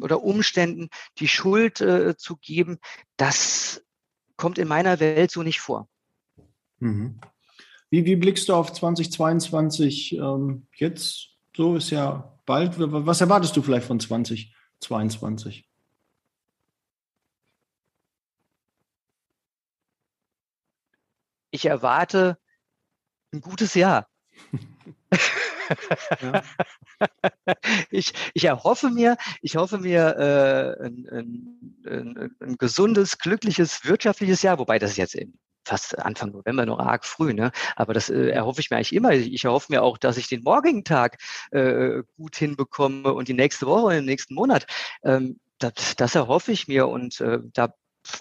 oder 0.00 0.22
Umständen 0.22 0.88
die 1.18 1.28
Schuld 1.28 1.78
zu 1.78 2.36
geben, 2.36 2.78
das 3.16 3.82
kommt 4.36 4.58
in 4.58 4.68
meiner 4.68 5.00
Welt 5.00 5.30
so 5.30 5.42
nicht 5.42 5.60
vor. 5.60 5.88
Mhm. 6.78 7.20
Wie, 7.90 8.04
wie 8.04 8.16
blickst 8.16 8.48
du 8.48 8.54
auf 8.54 8.72
2022 8.72 10.14
ähm, 10.14 10.66
jetzt? 10.74 11.28
So 11.56 11.76
ist 11.76 11.90
ja 11.90 12.36
bald. 12.44 12.74
Was 12.78 13.20
erwartest 13.20 13.56
du 13.56 13.62
vielleicht 13.62 13.86
von 13.86 14.00
2022? 14.00 15.68
Ich 21.50 21.64
erwarte 21.64 22.38
ein 23.32 23.40
gutes 23.40 23.74
Jahr. 23.74 24.08
Ja. 26.20 26.42
ich, 27.90 28.12
ich 28.34 28.44
erhoffe 28.44 28.90
mir, 28.90 29.16
ich 29.40 29.56
hoffe 29.56 29.78
mir 29.78 30.16
äh, 30.16 30.84
ein, 30.84 31.08
ein, 31.10 31.82
ein, 31.86 32.36
ein, 32.40 32.56
gesundes, 32.58 33.18
glückliches, 33.18 33.84
wirtschaftliches 33.84 34.42
Jahr, 34.42 34.58
wobei 34.58 34.78
das 34.78 34.96
jetzt 34.96 35.16
fast 35.66 35.98
Anfang 35.98 36.32
November 36.32 36.64
noch 36.66 36.78
arg 36.78 37.04
früh, 37.04 37.34
ne? 37.34 37.50
Aber 37.74 37.92
das 37.94 38.08
äh, 38.08 38.28
erhoffe 38.28 38.60
ich 38.60 38.70
mir 38.70 38.76
eigentlich 38.76 38.94
immer. 38.94 39.12
Ich 39.12 39.44
erhoffe 39.44 39.72
mir 39.72 39.82
auch, 39.82 39.98
dass 39.98 40.16
ich 40.16 40.28
den 40.28 40.42
morgigen 40.42 40.84
Tag 40.84 41.18
äh, 41.50 42.02
gut 42.16 42.36
hinbekomme 42.36 43.12
und 43.12 43.28
die 43.28 43.34
nächste 43.34 43.66
Woche 43.66 43.86
und 43.86 43.92
den 43.94 44.04
nächsten 44.04 44.34
Monat. 44.34 44.66
Ähm, 45.02 45.40
das, 45.58 45.96
das 45.96 46.14
erhoffe 46.14 46.52
ich 46.52 46.68
mir 46.68 46.88
und 46.88 47.20
äh, 47.20 47.40
da 47.52 47.74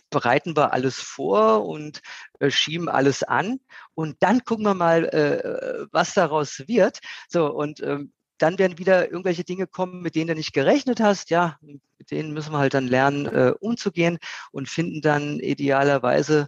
bereiten 0.10 0.56
wir 0.58 0.74
alles 0.74 0.96
vor 0.96 1.68
und 1.68 2.02
äh, 2.40 2.50
schieben 2.50 2.90
alles 2.90 3.22
an 3.22 3.60
und 3.94 4.18
dann 4.22 4.44
gucken 4.44 4.66
wir 4.66 4.74
mal, 4.74 5.06
äh, 5.06 5.86
was 5.92 6.14
daraus 6.14 6.64
wird. 6.68 7.00
So 7.28 7.54
und 7.54 7.82
ähm, 7.82 8.12
dann 8.38 8.60
werden 8.60 8.78
wieder 8.78 9.12
irgendwelche 9.12 9.44
Dinge 9.44 9.68
kommen, 9.68 10.02
mit 10.02 10.16
denen 10.16 10.28
du 10.28 10.36
nicht 10.36 10.54
gerechnet 10.54 11.00
hast. 11.00 11.30
Ja, 11.30 11.58
mit 11.62 12.12
denen 12.12 12.34
müssen 12.34 12.52
wir 12.52 12.60
halt 12.60 12.74
dann 12.74 12.88
lernen, 12.88 13.28
äh, 13.28 13.54
umzugehen 13.60 14.18
und 14.52 14.68
finden 14.70 15.02
dann 15.02 15.40
idealerweise 15.40 16.48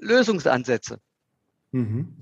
Lösungsansätze. 0.00 0.98
Mhm. 1.72 2.16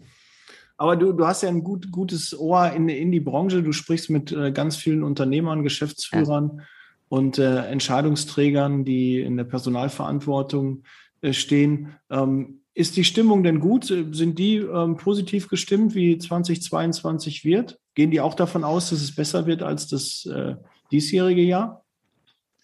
Aber 0.77 0.97
du, 0.97 1.13
du 1.13 1.27
hast 1.27 1.43
ja 1.43 1.49
ein 1.49 1.65
gut, 1.65 1.91
gutes 1.91 2.39
Ohr 2.39 2.71
in, 2.73 2.89
in 2.89 3.11
die 3.11 3.21
Branche. 3.21 3.63
Du 3.63 3.73
sprichst 3.73 4.11
mit 4.11 4.31
äh, 4.31 4.53
ganz 4.53 4.77
vielen 4.77 5.03
Unternehmern, 5.03 5.65
Geschäftsführern 5.65 6.59
ja. 6.59 6.65
und 7.09 7.39
äh, 7.39 7.65
Entscheidungsträgern, 7.67 8.85
die 8.85 9.21
in 9.21 9.37
der 9.37 9.45
Personalverantwortung 9.45 10.85
äh, 11.21 11.33
stehen. 11.33 11.97
Ähm, 12.11 12.61
ist 12.75 12.97
die 12.97 13.03
Stimmung 13.03 13.43
denn 13.43 13.59
gut? 13.59 13.87
Sind 13.87 14.39
die 14.39 14.59
ähm, 14.59 14.97
positiv 14.97 15.49
gestimmt, 15.49 15.97
wie 15.97 16.17
2022 16.17 17.45
wird? 17.45 17.81
Gehen 17.95 18.13
die 18.13 18.21
auch 18.21 18.35
davon 18.35 18.63
aus, 18.63 18.91
dass 18.91 19.03
es 19.03 19.17
besser 19.17 19.47
wird 19.47 19.65
als 19.65 19.89
das 19.89 20.27
äh, 20.27 20.55
diesjährige 20.93 21.43
Jahr? 21.43 21.85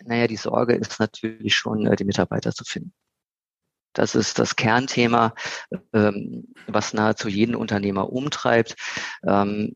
Naja, 0.05 0.29
die 0.29 0.37
Sorge 0.37 0.75
ist 0.75 1.01
natürlich 1.01 1.57
schon, 1.57 1.85
äh, 1.87 1.97
die 1.97 2.05
Mitarbeiter 2.05 2.53
zu 2.53 2.63
finden. 2.63 2.93
Das 3.95 4.15
ist 4.15 4.39
das 4.39 4.57
Kernthema, 4.57 5.35
ähm, 5.93 6.55
was 6.67 6.93
nahezu 6.93 7.29
jeden 7.29 7.55
Unternehmer 7.55 8.13
umtreibt. 8.13 8.77
Ähm, 9.27 9.75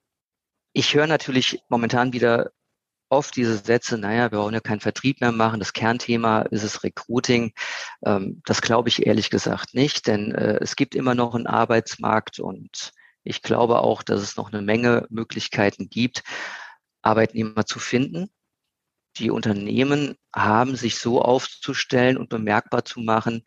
ich 0.73 0.95
höre 0.95 1.07
natürlich 1.07 1.61
momentan 1.69 2.13
wieder 2.13 2.51
oft 3.11 3.37
diese 3.37 3.57
Sätze, 3.57 3.99
naja, 3.99 4.31
wir 4.31 4.39
wollen 4.39 4.55
ja 4.55 4.61
keinen 4.61 4.81
Vertrieb 4.81 5.21
mehr 5.21 5.33
machen. 5.33 5.61
Das 5.61 5.73
Kernthema 5.73 6.43
ist 6.43 6.63
es 6.63 6.85
Recruiting. 6.85 7.53
Ähm, 8.05 8.43
das 8.45 8.61
glaube 8.61 8.89
ich 8.89 9.07
ehrlich 9.07 9.31
gesagt 9.31 9.75
nicht, 9.75 10.07
denn 10.07 10.33
äh, 10.35 10.59
es 10.61 10.77
gibt 10.77 10.95
immer 10.95 11.15
noch 11.15 11.35
einen 11.35 11.47
Arbeitsmarkt 11.47 12.39
und 12.39 12.93
ich 13.25 13.43
glaube 13.43 13.81
auch, 13.81 14.03
dass 14.03 14.23
es 14.23 14.37
noch 14.37 14.53
eine 14.53 14.63
Menge 14.63 15.07
Möglichkeiten 15.11 15.89
gibt, 15.89 16.23
Arbeitnehmer 17.03 17.67
zu 17.67 17.79
finden. 17.79 18.31
Die 19.17 19.31
Unternehmen 19.31 20.17
haben 20.35 20.77
sich 20.77 20.99
so 20.99 21.21
aufzustellen 21.21 22.17
und 22.17 22.29
bemerkbar 22.29 22.85
zu 22.85 23.01
machen, 23.01 23.43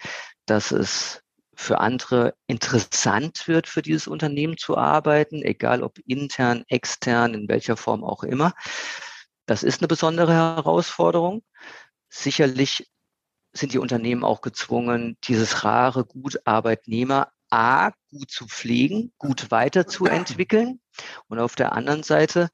dass 0.52 0.74
es 0.74 1.24
für 1.54 1.80
andere 1.80 2.34
interessant 2.46 3.48
wird, 3.48 3.70
für 3.70 3.82
dieses 3.82 4.06
Unternehmen 4.06 4.58
zu 4.58 4.78
arbeiten, 4.78 5.44
egal 5.44 5.82
ob 5.82 5.98
intern, 6.00 6.66
extern, 6.68 7.34
in 7.34 7.48
welcher 7.48 7.78
Form 7.78 8.04
auch 8.04 8.24
immer. 8.24 8.54
Das 9.46 9.64
ist 9.64 9.80
eine 9.80 9.88
besondere 9.88 10.34
Herausforderung. 10.34 11.42
Sicherlich 12.10 12.92
sind 13.54 13.72
die 13.72 13.78
Unternehmen 13.78 14.26
auch 14.26 14.42
gezwungen, 14.42 15.18
dieses 15.24 15.64
rare 15.64 16.04
Gut 16.04 16.42
Arbeitnehmer 16.44 17.32
A 17.50 17.92
gut 18.10 18.30
zu 18.30 18.48
pflegen, 18.48 19.14
gut 19.18 19.52
weiterzuentwickeln 19.52 20.82
und 21.30 21.40
auf 21.40 21.56
der 21.56 21.72
anderen 21.72 22.04
Seite, 22.04 22.50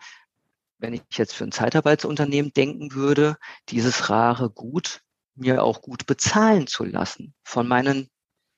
wenn 0.77 0.93
ich 0.93 1.01
jetzt 1.13 1.33
für 1.33 1.45
ein 1.45 1.51
Zeitarbeitsunternehmen 1.51 2.53
denken 2.53 2.93
würde, 2.93 3.38
dieses 3.69 4.12
rare 4.12 4.51
Gut 4.51 5.01
mir 5.38 5.63
auch 5.63 5.82
gut 5.82 6.06
bezahlen 6.06 6.67
zu 6.67 6.84
lassen 6.84 7.34
von 7.43 7.67
meinen 7.67 8.10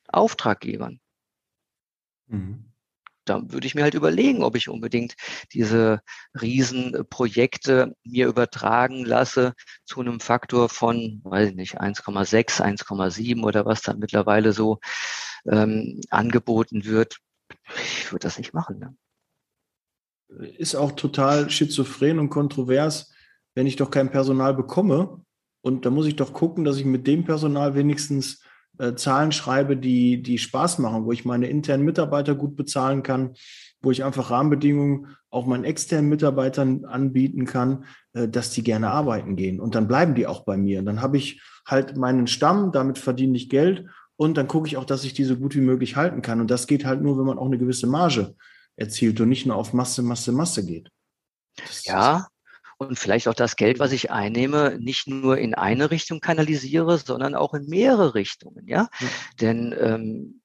Auftraggebern. 0.07 0.99
Mhm. 2.27 2.65
Da 3.25 3.43
würde 3.51 3.67
ich 3.67 3.75
mir 3.75 3.83
halt 3.83 3.93
überlegen, 3.93 4.41
ob 4.41 4.55
ich 4.55 4.69
unbedingt 4.69 5.13
diese 5.53 6.01
Riesenprojekte 6.41 7.95
mir 8.03 8.27
übertragen 8.27 9.05
lasse 9.05 9.53
zu 9.85 9.99
einem 9.99 10.19
Faktor 10.19 10.67
von, 10.67 11.21
weiß 11.23 11.49
ich 11.49 11.55
nicht, 11.55 11.79
1,6, 11.79 12.59
1,7 12.59 13.43
oder 13.43 13.67
was 13.67 13.83
dann 13.83 13.99
mittlerweile 13.99 14.51
so 14.51 14.79
ähm, 15.45 16.01
angeboten 16.09 16.85
wird. 16.85 17.17
Ich 17.75 18.11
würde 18.11 18.23
das 18.23 18.39
nicht 18.39 18.53
machen. 18.55 18.79
Ne? 18.79 18.95
Ist 20.57 20.75
auch 20.75 20.93
total 20.93 21.51
schizophren 21.51 22.17
und 22.17 22.29
kontrovers, 22.29 23.13
wenn 23.53 23.67
ich 23.67 23.75
doch 23.75 23.91
kein 23.91 24.09
Personal 24.09 24.55
bekomme, 24.55 25.23
und 25.61 25.85
da 25.85 25.89
muss 25.89 26.07
ich 26.07 26.15
doch 26.15 26.33
gucken, 26.33 26.63
dass 26.63 26.77
ich 26.77 26.85
mit 26.85 27.07
dem 27.07 27.25
Personal 27.25 27.75
wenigstens 27.75 28.41
äh, 28.77 28.95
Zahlen 28.95 29.31
schreibe, 29.31 29.77
die, 29.77 30.21
die 30.21 30.37
Spaß 30.37 30.79
machen, 30.79 31.05
wo 31.05 31.11
ich 31.11 31.25
meine 31.25 31.47
internen 31.47 31.83
Mitarbeiter 31.83 32.35
gut 32.35 32.55
bezahlen 32.55 33.03
kann, 33.03 33.33
wo 33.81 33.91
ich 33.91 34.03
einfach 34.03 34.31
Rahmenbedingungen 34.31 35.15
auch 35.29 35.45
meinen 35.45 35.65
externen 35.65 36.09
Mitarbeitern 36.09 36.85
anbieten 36.85 37.45
kann, 37.45 37.85
äh, 38.13 38.27
dass 38.27 38.51
die 38.51 38.63
gerne 38.63 38.89
arbeiten 38.91 39.35
gehen. 39.35 39.59
Und 39.59 39.75
dann 39.75 39.87
bleiben 39.87 40.15
die 40.15 40.27
auch 40.27 40.45
bei 40.45 40.57
mir. 40.57 40.79
Und 40.79 40.85
dann 40.85 41.01
habe 41.01 41.17
ich 41.17 41.41
halt 41.65 41.97
meinen 41.97 42.27
Stamm, 42.27 42.71
damit 42.71 42.97
verdiene 42.97 43.37
ich 43.37 43.49
Geld 43.49 43.85
und 44.15 44.37
dann 44.37 44.47
gucke 44.47 44.67
ich 44.67 44.77
auch, 44.77 44.85
dass 44.85 45.03
ich 45.03 45.13
die 45.13 45.23
so 45.23 45.37
gut 45.37 45.55
wie 45.55 45.61
möglich 45.61 45.95
halten 45.95 46.21
kann. 46.21 46.41
Und 46.41 46.49
das 46.49 46.67
geht 46.67 46.85
halt 46.85 47.01
nur, 47.01 47.17
wenn 47.17 47.25
man 47.25 47.37
auch 47.37 47.45
eine 47.45 47.57
gewisse 47.57 47.87
Marge 47.87 48.35
erzielt 48.75 49.19
und 49.21 49.29
nicht 49.29 49.45
nur 49.45 49.55
auf 49.55 49.73
Masse, 49.73 50.01
Masse, 50.01 50.31
Masse 50.31 50.65
geht. 50.65 50.89
Das 51.57 51.85
ja, 51.85 52.27
und 52.79 52.97
vielleicht 52.97 53.27
auch 53.27 53.33
das 53.33 53.57
Geld, 53.57 53.77
was 53.79 53.91
ich 53.91 54.09
einnehme, 54.09 54.77
nicht 54.79 55.07
nur 55.07 55.37
in 55.37 55.53
eine 55.53 55.91
Richtung 55.91 56.21
kanalisiere, 56.21 56.97
sondern 56.97 57.35
auch 57.35 57.53
in 57.53 57.67
mehrere 57.67 58.15
Richtungen. 58.15 58.67
Ja, 58.67 58.87
ja. 58.99 59.07
denn 59.41 59.75
ähm, 59.79 60.38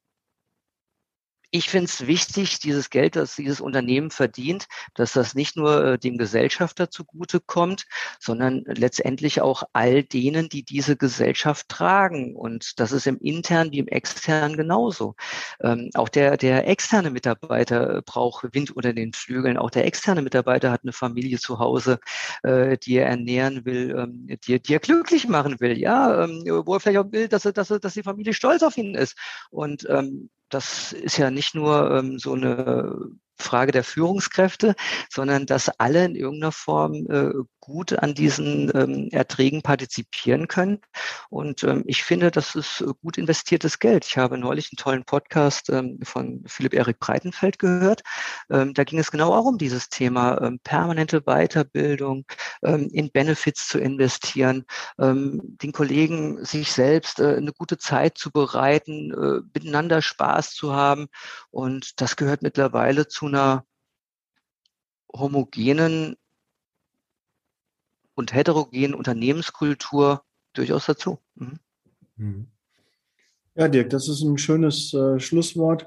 ich 1.54 1.70
finde 1.70 1.84
es 1.84 2.08
wichtig, 2.08 2.58
dieses 2.58 2.90
Geld, 2.90 3.14
das 3.14 3.36
dieses 3.36 3.60
Unternehmen 3.60 4.10
verdient, 4.10 4.66
dass 4.94 5.12
das 5.12 5.36
nicht 5.36 5.56
nur 5.56 5.84
äh, 5.84 5.98
dem 6.00 6.18
Gesellschafter 6.18 6.90
zugute 6.90 7.38
kommt, 7.38 7.86
sondern 8.18 8.64
letztendlich 8.66 9.40
auch 9.40 9.62
all 9.72 10.02
denen, 10.02 10.48
die 10.48 10.64
diese 10.64 10.96
Gesellschaft 10.96 11.68
tragen. 11.68 12.34
Und 12.34 12.80
das 12.80 12.90
ist 12.90 13.06
im 13.06 13.18
internen 13.20 13.70
wie 13.70 13.78
im 13.78 13.86
externen 13.86 14.56
genauso. 14.56 15.14
Ähm, 15.62 15.90
auch 15.94 16.08
der, 16.08 16.36
der 16.38 16.66
externe 16.66 17.12
Mitarbeiter 17.12 18.02
braucht 18.02 18.52
Wind 18.52 18.72
unter 18.72 18.92
den 18.92 19.12
Flügeln. 19.12 19.56
Auch 19.56 19.70
der 19.70 19.86
externe 19.86 20.22
Mitarbeiter 20.22 20.72
hat 20.72 20.80
eine 20.82 20.92
Familie 20.92 21.38
zu 21.38 21.60
Hause, 21.60 22.00
äh, 22.42 22.76
die 22.78 22.96
er 22.96 23.06
ernähren 23.06 23.64
will, 23.64 23.94
ähm, 23.96 24.26
die, 24.44 24.60
die 24.60 24.74
er 24.74 24.80
glücklich 24.80 25.28
machen 25.28 25.60
will. 25.60 25.78
Ja, 25.78 26.24
ähm, 26.24 26.42
wo 26.66 26.74
er 26.74 26.80
vielleicht 26.80 26.98
auch 26.98 27.12
will, 27.12 27.28
dass, 27.28 27.44
er, 27.44 27.52
dass, 27.52 27.70
er, 27.70 27.78
dass 27.78 27.94
die 27.94 28.02
Familie 28.02 28.34
stolz 28.34 28.64
auf 28.64 28.76
ihn 28.76 28.96
ist. 28.96 29.16
Und 29.50 29.86
ähm, 29.88 30.30
das 30.54 30.92
ist 30.92 31.18
ja 31.18 31.30
nicht 31.30 31.54
nur 31.54 31.90
ähm, 31.90 32.18
so 32.18 32.34
eine 32.34 32.96
Frage 33.36 33.72
der 33.72 33.84
Führungskräfte, 33.84 34.74
sondern 35.10 35.46
dass 35.46 35.68
alle 35.68 36.04
in 36.04 36.14
irgendeiner 36.14 36.52
Form 36.52 37.06
äh, 37.10 37.32
gut 37.60 37.92
an 37.94 38.14
diesen 38.14 38.70
ähm, 38.74 39.08
Erträgen 39.10 39.62
partizipieren 39.62 40.48
können. 40.48 40.80
Und 41.30 41.64
ähm, 41.64 41.82
ich 41.86 42.04
finde, 42.04 42.30
das 42.30 42.54
ist 42.54 42.84
gut 43.02 43.18
investiertes 43.18 43.78
Geld. 43.78 44.04
Ich 44.04 44.18
habe 44.18 44.38
neulich 44.38 44.70
einen 44.70 44.76
tollen 44.76 45.04
Podcast 45.04 45.70
ähm, 45.70 45.98
von 46.02 46.44
Philipp 46.46 46.74
Erik 46.74 46.98
Breitenfeld 46.98 47.58
gehört. 47.58 48.02
Ähm, 48.50 48.74
da 48.74 48.84
ging 48.84 48.98
es 48.98 49.10
genau 49.10 49.32
auch 49.32 49.46
um 49.46 49.58
dieses 49.58 49.88
Thema 49.88 50.40
ähm, 50.42 50.60
permanente 50.62 51.22
Weiterbildung, 51.22 52.26
in 52.64 53.10
Benefits 53.10 53.68
zu 53.68 53.78
investieren, 53.78 54.64
ähm, 54.98 55.40
den 55.62 55.72
Kollegen 55.72 56.44
sich 56.44 56.72
selbst 56.72 57.20
äh, 57.20 57.36
eine 57.36 57.52
gute 57.52 57.78
Zeit 57.78 58.16
zu 58.18 58.30
bereiten, 58.30 59.12
äh, 59.12 59.40
miteinander 59.52 60.02
Spaß 60.02 60.54
zu 60.54 60.72
haben. 60.72 61.08
Und 61.50 62.00
das 62.00 62.16
gehört 62.16 62.42
mittlerweile 62.42 63.06
zu 63.06 63.26
einer 63.26 63.64
homogenen 65.14 66.16
und 68.14 68.32
heterogenen 68.32 68.94
Unternehmenskultur 68.94 70.24
durchaus 70.52 70.86
dazu. 70.86 71.18
Mhm. 71.34 71.58
mhm. 72.16 72.46
Ja, 73.56 73.68
Dirk, 73.68 73.90
das 73.90 74.08
ist 74.08 74.22
ein 74.22 74.36
schönes 74.36 74.92
äh, 74.94 75.20
Schlusswort, 75.20 75.86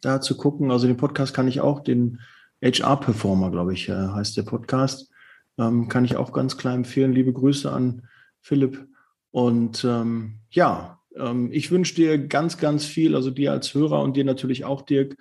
da 0.00 0.22
zu 0.22 0.38
gucken. 0.38 0.70
Also 0.70 0.86
den 0.86 0.96
Podcast 0.96 1.34
kann 1.34 1.46
ich 1.46 1.60
auch, 1.60 1.80
den 1.80 2.20
HR-Performer, 2.62 3.50
glaube 3.50 3.74
ich, 3.74 3.90
äh, 3.90 3.92
heißt 3.92 4.38
der 4.38 4.44
Podcast, 4.44 5.11
ähm, 5.58 5.88
kann 5.88 6.04
ich 6.04 6.16
auch 6.16 6.32
ganz 6.32 6.56
klar 6.56 6.74
empfehlen. 6.74 7.12
Liebe 7.12 7.32
Grüße 7.32 7.70
an 7.70 8.02
Philipp 8.40 8.86
Und 9.30 9.84
ähm, 9.84 10.40
ja, 10.50 11.00
ähm, 11.16 11.50
ich 11.52 11.70
wünsche 11.70 11.94
dir 11.94 12.18
ganz, 12.18 12.58
ganz 12.58 12.84
viel, 12.84 13.14
also 13.14 13.30
dir 13.30 13.52
als 13.52 13.74
Hörer 13.74 14.02
und 14.02 14.16
dir 14.16 14.24
natürlich 14.24 14.64
auch, 14.64 14.82
Dirk, 14.82 15.16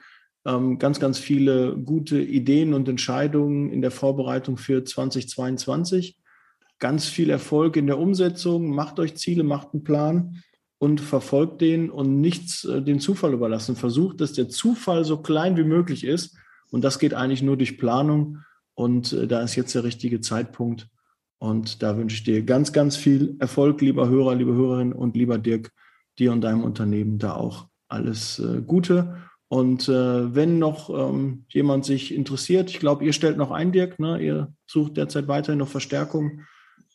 ähm, 0.46 0.80
ganz, 0.80 1.00
ganz 1.00 1.20
viele 1.20 1.78
gute 1.78 2.20
Ideen 2.20 2.74
und 2.74 2.90
Entscheidungen 2.90 3.72
in 3.72 3.82
der 3.82 3.92
Vorbereitung 3.92 4.58
für 4.58 4.84
2022. 4.84 6.18
Ganz 6.80 7.06
viel 7.06 7.30
Erfolg 7.30 7.78
in 7.78 7.86
der 7.86 8.00
Umsetzung. 8.00 8.74
Macht 8.74 9.00
euch 9.00 9.16
Ziele, 9.16 9.44
macht 9.44 9.74
einen 9.74 9.84
Plan 9.84 10.42
und 10.80 11.00
verfolgt 11.00 11.62
den 11.62 11.92
und 11.92 12.22
nichts 12.22 12.66
äh, 12.66 12.82
dem 12.82 13.00
Zufall 13.00 13.34
überlassen. 13.34 13.76
Versucht, 13.76 14.20
dass 14.20 14.34
der 14.34 14.50
Zufall 14.50 15.06
so 15.06 15.22
klein 15.22 15.58
wie 15.58 15.64
möglich 15.64 16.04
ist. 16.04 16.36
Und 16.72 16.84
das 16.84 16.98
geht 16.98 17.14
eigentlich 17.14 17.44
nur 17.44 17.58
durch 17.58 17.78
Planung. 17.78 18.40
Und 18.74 19.14
äh, 19.14 19.28
da 19.28 19.42
ist 19.42 19.56
jetzt 19.56 19.76
der 19.76 19.84
richtige 19.84 20.22
Zeitpunkt. 20.22 20.90
Und 21.38 21.82
da 21.82 21.98
wünsche 21.98 22.16
ich 22.16 22.24
dir 22.24 22.44
ganz, 22.44 22.72
ganz 22.72 22.96
viel 22.96 23.36
Erfolg, 23.40 23.82
lieber 23.82 24.08
Hörer, 24.08 24.36
liebe 24.36 24.54
Hörerin 24.54 24.94
und 24.94 25.16
lieber 25.16 25.38
Dirk, 25.38 25.72
dir 26.20 26.32
und 26.32 26.42
deinem 26.42 26.64
Unternehmen 26.64 27.18
da 27.18 27.34
auch 27.34 27.68
alles 27.88 28.40
äh, 28.40 28.62
Gute. 28.62 29.18
Und 29.48 29.90
äh, 29.90 30.34
wenn 30.36 30.60
noch 30.60 30.90
ähm, 30.90 31.46
jemand 31.50 31.84
sich 31.84 32.14
interessiert, 32.14 32.70
ich 32.70 32.80
glaube, 32.80 33.04
ihr 33.04 33.12
stellt 33.12 33.38
noch 33.38 33.52
ein, 33.52 33.72
Dirk, 33.72 34.00
ne? 34.00 34.22
ihr 34.22 34.54
sucht 34.66 34.98
derzeit 34.98 35.28
weiterhin 35.28 35.60
noch 35.60 35.68
Verstärkung, 35.68 36.46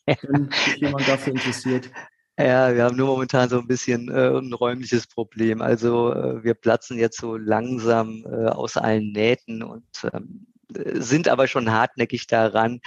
wenn 0.05 0.49
sich 0.51 0.77
jemand 0.77 1.07
dafür 1.07 1.33
interessiert. 1.33 1.89
Ja, 2.39 2.75
wir 2.75 2.83
haben 2.83 2.95
nur 2.95 3.07
momentan 3.07 3.49
so 3.49 3.57
ein 3.57 3.65
bisschen 3.65 4.09
äh, 4.09 4.29
ein 4.29 4.53
räumliches 4.53 5.07
Problem. 5.07 5.59
Also 5.59 6.13
äh, 6.13 6.43
wir 6.43 6.53
platzen 6.53 6.99
jetzt 6.99 7.19
so 7.19 7.35
langsam 7.35 8.23
äh, 8.29 8.45
aus 8.45 8.77
allen 8.77 9.11
Nähten 9.11 9.63
und 9.63 9.87
ähm, 10.13 10.45
sind 10.69 11.27
aber 11.27 11.47
schon 11.47 11.71
hartnäckig 11.71 12.27
daran, 12.27 12.79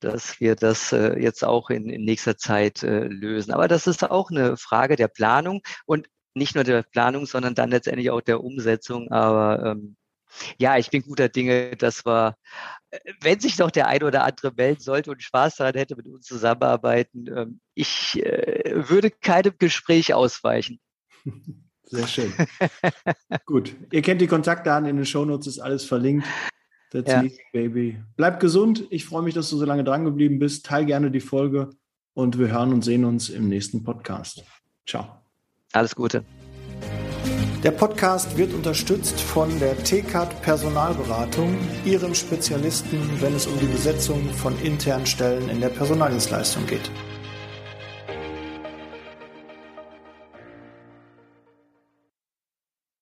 dass 0.00 0.40
wir 0.40 0.54
das 0.56 0.92
äh, 0.92 1.18
jetzt 1.18 1.44
auch 1.44 1.70
in, 1.70 1.88
in 1.88 2.04
nächster 2.04 2.36
Zeit 2.36 2.82
äh, 2.82 3.04
lösen. 3.04 3.52
Aber 3.52 3.68
das 3.68 3.86
ist 3.86 4.08
auch 4.08 4.30
eine 4.30 4.56
Frage 4.56 4.96
der 4.96 5.08
Planung 5.08 5.62
und 5.86 6.08
nicht 6.34 6.54
nur 6.54 6.64
der 6.64 6.82
Planung, 6.82 7.26
sondern 7.26 7.54
dann 7.54 7.70
letztendlich 7.70 8.10
auch 8.10 8.20
der 8.20 8.42
Umsetzung. 8.42 9.10
Aber 9.10 9.64
ähm, 9.64 9.96
ja, 10.58 10.76
ich 10.78 10.90
bin 10.90 11.02
guter 11.02 11.28
Dinge, 11.28 11.76
dass 11.76 12.04
wir, 12.04 12.36
äh, 12.90 12.98
wenn 13.20 13.40
sich 13.40 13.58
noch 13.58 13.70
der 13.70 13.86
ein 13.86 14.02
oder 14.02 14.24
andere 14.24 14.52
melden 14.56 14.80
sollte 14.80 15.10
und 15.10 15.22
Spaß 15.22 15.56
daran 15.56 15.74
hätte, 15.74 15.96
mit 15.96 16.06
uns 16.06 16.26
zusammenarbeiten, 16.26 17.26
ähm, 17.34 17.60
ich 17.74 18.22
äh, 18.24 18.88
würde 18.88 19.10
keinem 19.10 19.54
Gespräch 19.58 20.14
ausweichen. 20.14 20.80
Sehr 21.84 22.06
schön. 22.08 22.32
Gut, 23.46 23.76
ihr 23.92 24.02
kennt 24.02 24.20
die 24.20 24.26
Kontaktdaten 24.26 24.88
in 24.88 24.96
den 24.96 25.06
Shownotes, 25.06 25.46
ist 25.46 25.58
alles 25.60 25.84
verlinkt. 25.84 26.26
That's 26.90 27.10
ja. 27.10 27.22
easy, 27.22 27.40
baby. 27.52 27.98
Bleib 28.16 28.40
gesund. 28.40 28.86
Ich 28.90 29.04
freue 29.04 29.22
mich, 29.22 29.34
dass 29.34 29.50
du 29.50 29.56
so 29.56 29.64
lange 29.64 29.84
dran 29.84 30.04
geblieben 30.04 30.38
bist. 30.38 30.66
Teil 30.66 30.84
gerne 30.84 31.10
die 31.10 31.20
Folge 31.20 31.70
und 32.14 32.38
wir 32.38 32.52
hören 32.52 32.72
und 32.72 32.84
sehen 32.84 33.04
uns 33.04 33.28
im 33.28 33.48
nächsten 33.48 33.82
Podcast. 33.82 34.44
Ciao. 34.86 35.06
Alles 35.72 35.94
Gute. 35.94 36.24
Der 37.64 37.70
Podcast 37.70 38.36
wird 38.36 38.52
unterstützt 38.52 39.18
von 39.20 39.48
der 39.58 39.74
TCAT 39.82 40.42
Personalberatung, 40.42 41.56
ihrem 41.86 42.14
Spezialisten, 42.14 43.00
wenn 43.20 43.34
es 43.34 43.46
um 43.46 43.58
die 43.58 43.66
Besetzung 43.66 44.22
von 44.34 44.54
internen 44.60 45.06
Stellen 45.06 45.48
in 45.48 45.60
der 45.60 45.70
Personaldienstleistung 45.70 46.66
geht. 46.66 46.90